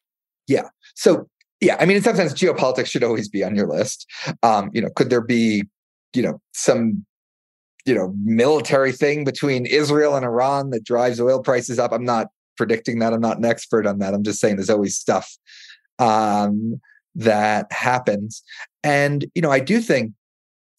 Yeah. 0.47 0.69
So 0.95 1.27
yeah, 1.61 1.77
I 1.79 1.85
mean, 1.85 1.97
in 1.97 2.03
some 2.03 2.15
sense, 2.15 2.33
geopolitics 2.33 2.87
should 2.87 3.03
always 3.03 3.29
be 3.29 3.43
on 3.43 3.55
your 3.55 3.67
list. 3.67 4.05
Um, 4.43 4.69
you 4.73 4.81
know, 4.81 4.89
could 4.95 5.09
there 5.09 5.21
be, 5.21 5.63
you 6.13 6.21
know, 6.21 6.39
some 6.53 7.05
you 7.87 7.95
know 7.95 8.13
military 8.23 8.91
thing 8.91 9.23
between 9.23 9.65
Israel 9.65 10.15
and 10.15 10.25
Iran 10.25 10.69
that 10.71 10.83
drives 10.83 11.19
oil 11.21 11.41
prices 11.41 11.79
up. 11.79 11.91
I'm 11.93 12.05
not 12.05 12.27
predicting 12.57 12.99
that. 12.99 13.13
I'm 13.13 13.21
not 13.21 13.37
an 13.37 13.45
expert 13.45 13.87
on 13.87 13.99
that. 13.99 14.13
I'm 14.13 14.23
just 14.23 14.39
saying 14.39 14.57
there's 14.57 14.69
always 14.69 14.97
stuff 14.97 15.37
um, 15.97 16.81
that 17.15 17.71
happens, 17.71 18.43
and 18.83 19.25
you 19.33 19.41
know 19.41 19.51
I 19.51 19.61
do 19.61 19.79
think 19.79 20.13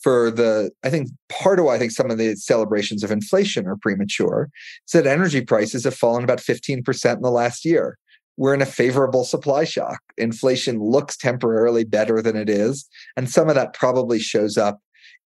for 0.03 0.31
the 0.31 0.71
I 0.85 0.91
think 0.91 1.09
part 1.29 1.59
of 1.59 1.67
why 1.67 1.75
I 1.75 1.79
think 1.79 1.93
some 1.93 2.11
of 2.11 2.19
the 2.19 2.37
celebrations 2.37 3.03
of 3.03 3.11
inflation 3.11 3.67
are 3.67 3.77
premature 3.77 4.49
is 4.87 4.93
that 4.93 5.07
energy 5.07 5.41
prices 5.41 5.85
have 5.85 5.95
fallen 5.95 6.25
about 6.25 6.39
15% 6.39 7.17
in 7.17 7.23
the 7.23 7.31
last 7.31 7.65
year. 7.65 7.99
We're 8.37 8.55
in 8.55 8.63
a 8.63 8.67
favorable 8.67 9.25
supply 9.25 9.65
shock. 9.65 9.99
Inflation 10.17 10.79
looks 10.79 11.17
temporarily 11.17 11.85
better 11.85 12.23
than 12.23 12.37
it 12.37 12.49
is. 12.49 12.89
And 13.17 13.29
some 13.29 13.49
of 13.49 13.57
that 13.57 13.75
probably 13.75 14.21
shows 14.21 14.57
up 14.57 14.81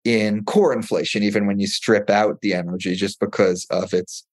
in 0.05 0.45
core 0.45 0.73
inflation, 0.73 1.23
even 1.23 1.47
when 1.47 1.61
you 1.61 1.67
strip 1.67 2.09
out 2.09 2.41
the 2.41 2.55
energy 2.55 2.95
just 2.95 3.21
because 3.21 3.67
of 3.71 3.93
its 3.93 4.27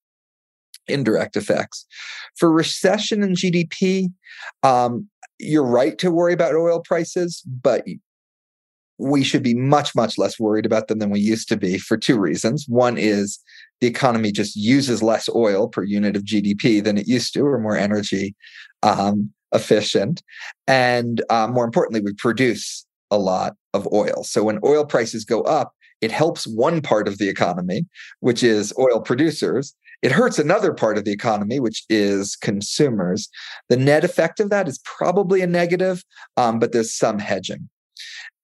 indirect 0.87 1.35
effects. 1.35 1.85
For 2.37 2.51
recession 2.51 3.21
and 3.21 3.35
GDP, 3.35 4.07
um, 4.63 5.09
you're 5.39 5.65
right 5.65 5.97
to 5.99 6.11
worry 6.11 6.33
about 6.33 6.55
oil 6.55 6.81
prices, 6.83 7.43
but 7.45 7.85
we 8.99 9.23
should 9.23 9.43
be 9.43 9.53
much, 9.53 9.95
much 9.95 10.17
less 10.17 10.39
worried 10.39 10.65
about 10.65 10.87
them 10.87 10.99
than 10.99 11.09
we 11.09 11.19
used 11.19 11.47
to 11.49 11.57
be 11.57 11.77
for 11.77 11.97
two 11.97 12.19
reasons. 12.19 12.65
One 12.67 12.97
is 12.97 13.39
the 13.79 13.87
economy 13.87 14.31
just 14.31 14.55
uses 14.55 15.01
less 15.01 15.29
oil 15.33 15.67
per 15.67 15.83
unit 15.83 16.15
of 16.15 16.23
GDP 16.23 16.83
than 16.83 16.97
it 16.97 17.07
used 17.07 17.33
to, 17.33 17.41
or 17.41 17.59
more 17.59 17.77
energy 17.77 18.35
um, 18.83 19.31
efficient. 19.53 20.21
And 20.67 21.23
uh, 21.29 21.47
more 21.47 21.65
importantly, 21.65 22.01
we 22.01 22.13
produce 22.13 22.85
a 23.09 23.17
lot 23.17 23.55
of 23.73 23.87
oil. 23.91 24.23
So 24.23 24.43
when 24.43 24.59
oil 24.63 24.85
prices 24.85 25.25
go 25.25 25.41
up, 25.43 25.73
it 26.01 26.11
helps 26.11 26.45
one 26.45 26.81
part 26.81 27.07
of 27.07 27.17
the 27.17 27.29
economy, 27.29 27.85
which 28.19 28.43
is 28.43 28.73
oil 28.77 29.01
producers. 29.01 29.75
It 30.01 30.11
hurts 30.11 30.39
another 30.39 30.73
part 30.73 30.97
of 30.97 31.03
the 31.03 31.11
economy, 31.11 31.59
which 31.59 31.83
is 31.89 32.37
consumers. 32.37 33.27
The 33.67 33.75
net 33.77 34.05
effect 34.05 34.39
of 34.39 34.49
that 34.49 34.67
is 34.67 34.79
probably 34.85 35.41
a 35.41 35.47
negative, 35.47 36.03
um, 36.37 36.59
but 36.59 36.71
there's 36.71 36.93
some 36.93 37.19
hedging. 37.19 37.69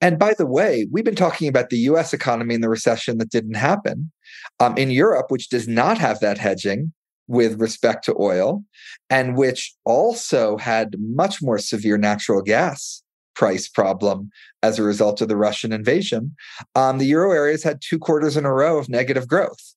And 0.05 0.19
by 0.19 0.35
the 0.35 0.45
way, 0.45 0.87
we've 0.91 1.03
been 1.03 1.15
talking 1.15 1.47
about 1.47 1.71
the 1.71 1.79
US 1.89 2.13
economy 2.13 2.53
and 2.53 2.63
the 2.63 2.69
recession 2.69 3.17
that 3.17 3.31
didn't 3.31 3.55
happen. 3.55 4.11
Um, 4.59 4.77
in 4.77 4.91
Europe, 4.91 5.31
which 5.31 5.49
does 5.49 5.67
not 5.67 5.97
have 5.97 6.19
that 6.19 6.37
hedging 6.37 6.93
with 7.27 7.59
respect 7.59 8.05
to 8.05 8.15
oil, 8.19 8.63
and 9.09 9.35
which 9.35 9.73
also 9.83 10.57
had 10.57 10.95
much 10.99 11.41
more 11.41 11.57
severe 11.57 11.97
natural 11.97 12.43
gas 12.43 13.01
price 13.33 13.67
problem 13.67 14.29
as 14.61 14.77
a 14.77 14.83
result 14.83 15.21
of 15.21 15.27
the 15.27 15.37
Russian 15.37 15.73
invasion. 15.73 16.35
Um, 16.75 16.99
the 16.99 17.05
euro 17.05 17.31
area 17.31 17.53
has 17.53 17.63
had 17.63 17.81
two 17.81 17.97
quarters 17.97 18.37
in 18.37 18.45
a 18.45 18.53
row 18.53 18.77
of 18.77 18.87
negative 18.87 19.27
growth. 19.27 19.74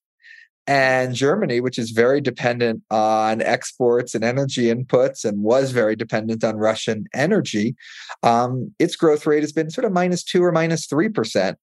And 0.68 1.14
Germany, 1.14 1.62
which 1.62 1.78
is 1.78 1.92
very 1.92 2.20
dependent 2.20 2.82
on 2.90 3.40
exports 3.40 4.14
and 4.14 4.22
energy 4.22 4.64
inputs 4.64 5.24
and 5.24 5.42
was 5.42 5.70
very 5.70 5.96
dependent 5.96 6.44
on 6.44 6.56
Russian 6.56 7.06
energy, 7.14 7.74
um, 8.22 8.74
its 8.78 8.94
growth 8.94 9.26
rate 9.26 9.42
has 9.42 9.52
been 9.52 9.70
sort 9.70 9.86
of 9.86 9.92
minus 9.92 10.22
two 10.22 10.44
or 10.44 10.52
minus 10.52 10.86
3% 10.86 11.54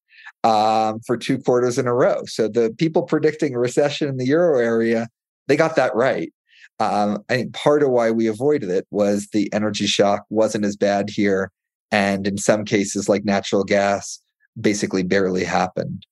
um, 0.44 1.02
for 1.06 1.18
two 1.18 1.38
quarters 1.38 1.78
in 1.78 1.86
a 1.86 1.94
row. 1.94 2.24
So 2.26 2.48
the 2.48 2.74
people 2.80 3.04
predicting 3.04 3.54
a 3.54 3.60
recession 3.60 4.10
in 4.10 4.18
the 4.18 4.26
euro 4.26 4.60
area, 4.60 5.08
they 5.48 5.56
got 5.56 5.76
that 5.76 5.94
right. 5.94 6.34
Um, 6.80 7.24
I 7.30 7.36
think 7.36 7.54
part 7.54 7.84
of 7.84 7.92
why 7.92 8.10
we 8.10 8.26
avoided 8.26 8.72
it 8.72 8.88
was 8.90 9.28
the 9.28 9.54
energy 9.54 9.86
shock 9.86 10.26
wasn't 10.32 10.66
as 10.66 10.76
bad 10.76 11.12
here 11.12 11.52
and 11.92 12.26
in 12.26 12.40
some 12.40 12.66
cases 12.66 13.08
like 13.08 13.24
natural 13.24 13.64
gas 13.64 14.20
basically 14.60 15.04
barely 15.04 15.44
happened 15.44 16.08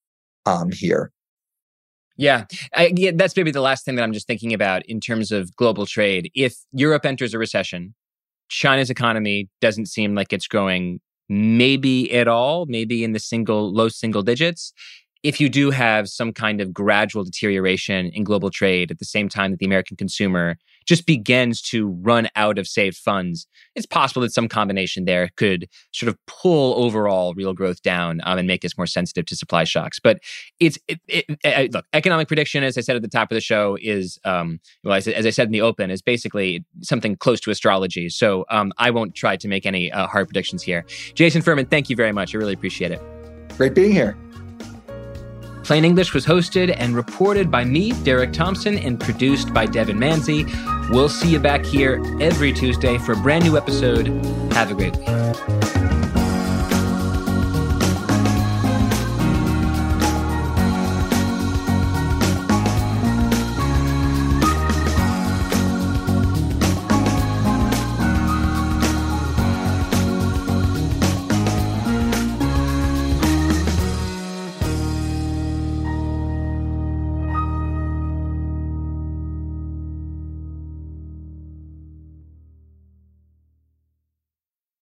um, 0.46 0.72
here 0.72 1.12
yeah. 2.16 2.46
I, 2.76 2.94
yeah, 2.96 3.12
that's 3.14 3.36
maybe 3.36 3.52
the 3.52 3.62
last 3.62 3.86
thing 3.86 3.96
that 3.96 4.04
I'm 4.04 4.14
just 4.14 4.28
thinking 4.28 4.54
about 4.54 4.86
in 4.86 5.00
terms 5.00 5.32
of 5.32 5.56
global 5.56 5.86
trade. 5.86 6.30
If 6.36 6.56
Europe 6.72 7.06
enters 7.06 7.34
a 7.34 7.38
recession, 7.38 7.96
China's 8.50 8.90
economy 8.90 9.50
doesn't 9.62 9.88
seem 9.88 10.16
like 10.16 10.34
it's 10.34 10.48
growing 10.48 11.00
maybe 11.30 12.14
at 12.14 12.28
all, 12.28 12.66
maybe 12.68 13.04
in 13.04 13.14
the 13.14 13.20
single 13.20 13.74
low 13.74 13.90
single 13.90 14.22
digits 14.22 14.74
if 15.24 15.40
you 15.40 15.48
do 15.50 15.72
have 15.72 16.10
some 16.10 16.34
kind 16.34 16.62
of 16.62 16.74
gradual 16.74 17.24
deterioration 17.24 18.08
in 18.14 18.26
global 18.26 18.52
trade 18.52 18.92
at 18.92 19.00
the 19.00 19.06
same 19.06 19.30
time 19.30 19.52
that 19.52 19.60
the 19.60 19.66
American 19.66 19.96
consumer 19.96 20.58
just 20.86 21.06
begins 21.06 21.62
to 21.62 21.90
run 22.02 22.28
out 22.36 22.58
of 22.58 22.68
saved 22.68 22.98
funds, 22.98 23.48
it's 23.76 23.86
possible 23.86 24.22
that 24.22 24.34
some 24.34 24.48
combination 24.48 25.06
there 25.06 25.30
could 25.36 25.68
sort 25.92 26.10
of 26.10 26.18
pull 26.26 26.84
overall 26.84 27.34
real 27.34 27.54
growth 27.54 27.82
down 27.82 28.22
um, 28.24 28.38
and 28.38 28.48
make 28.48 28.64
us 28.66 28.78
more 28.78 28.88
sensitive 28.88 29.26
to 29.26 29.36
supply 29.36 29.64
shocks. 29.64 30.00
But 30.00 30.20
it's 30.60 30.78
it, 30.88 31.00
it, 31.08 31.26
it, 31.44 31.74
look 31.74 31.86
economic 31.94 32.28
prediction, 32.28 32.64
as 32.64 32.78
I 32.78 32.82
said 32.82 32.96
at 32.96 33.02
the 33.02 33.08
top 33.08 33.32
of 33.32 33.36
the 33.36 33.42
show, 33.42 33.78
is 33.82 34.20
um, 34.26 34.60
well 34.84 34.96
as, 34.96 35.08
as, 35.08 35.26
I 35.26 35.30
said 35.30 35.48
in 35.48 35.52
the 35.52 35.62
open, 35.62 35.90
is 35.90 36.02
basically 36.02 36.66
something 36.82 37.16
close 37.16 37.40
to 37.42 37.52
astrology. 37.52 38.10
So 38.10 38.46
um, 38.50 38.74
I 38.78 38.92
won't 38.92 39.16
try 39.16 39.38
to 39.38 39.48
make 39.48 39.66
any 39.66 39.92
uh, 39.92 40.08
hard 40.08 40.28
predictions 40.28 40.64
here. 40.64 40.86
Jason 41.14 41.42
Furman, 41.42 41.66
thank 41.66 41.90
you 41.90 41.96
very 41.96 42.12
much. 42.12 42.36
I 42.36 42.38
really 42.38 42.54
appreciate 42.54 42.92
it. 42.92 43.02
Great 43.58 43.76
being 43.76 43.92
here. 43.92 44.18
Plain 45.64 45.86
English 45.86 46.14
was 46.14 46.26
hosted 46.26 46.76
and 46.78 46.96
reported 46.96 47.50
by 47.50 47.64
me, 47.64 47.94
Derek 48.04 48.34
Thompson, 48.34 48.78
and 48.78 49.00
produced 49.00 49.54
by 49.54 49.66
Devon 49.66 49.98
Manze. 49.98 50.44
We'll 50.90 51.10
see 51.10 51.32
you 51.32 51.40
back 51.40 51.66
here 51.66 52.04
every 52.20 52.52
Tuesday 52.52 52.98
for 52.98 53.14
a 53.14 53.18
brand 53.18 53.46
new 53.46 53.58
episode. 53.58 54.08
Have 54.54 54.72
a 54.72 54.76
great 54.76 54.96
week. 54.98 56.03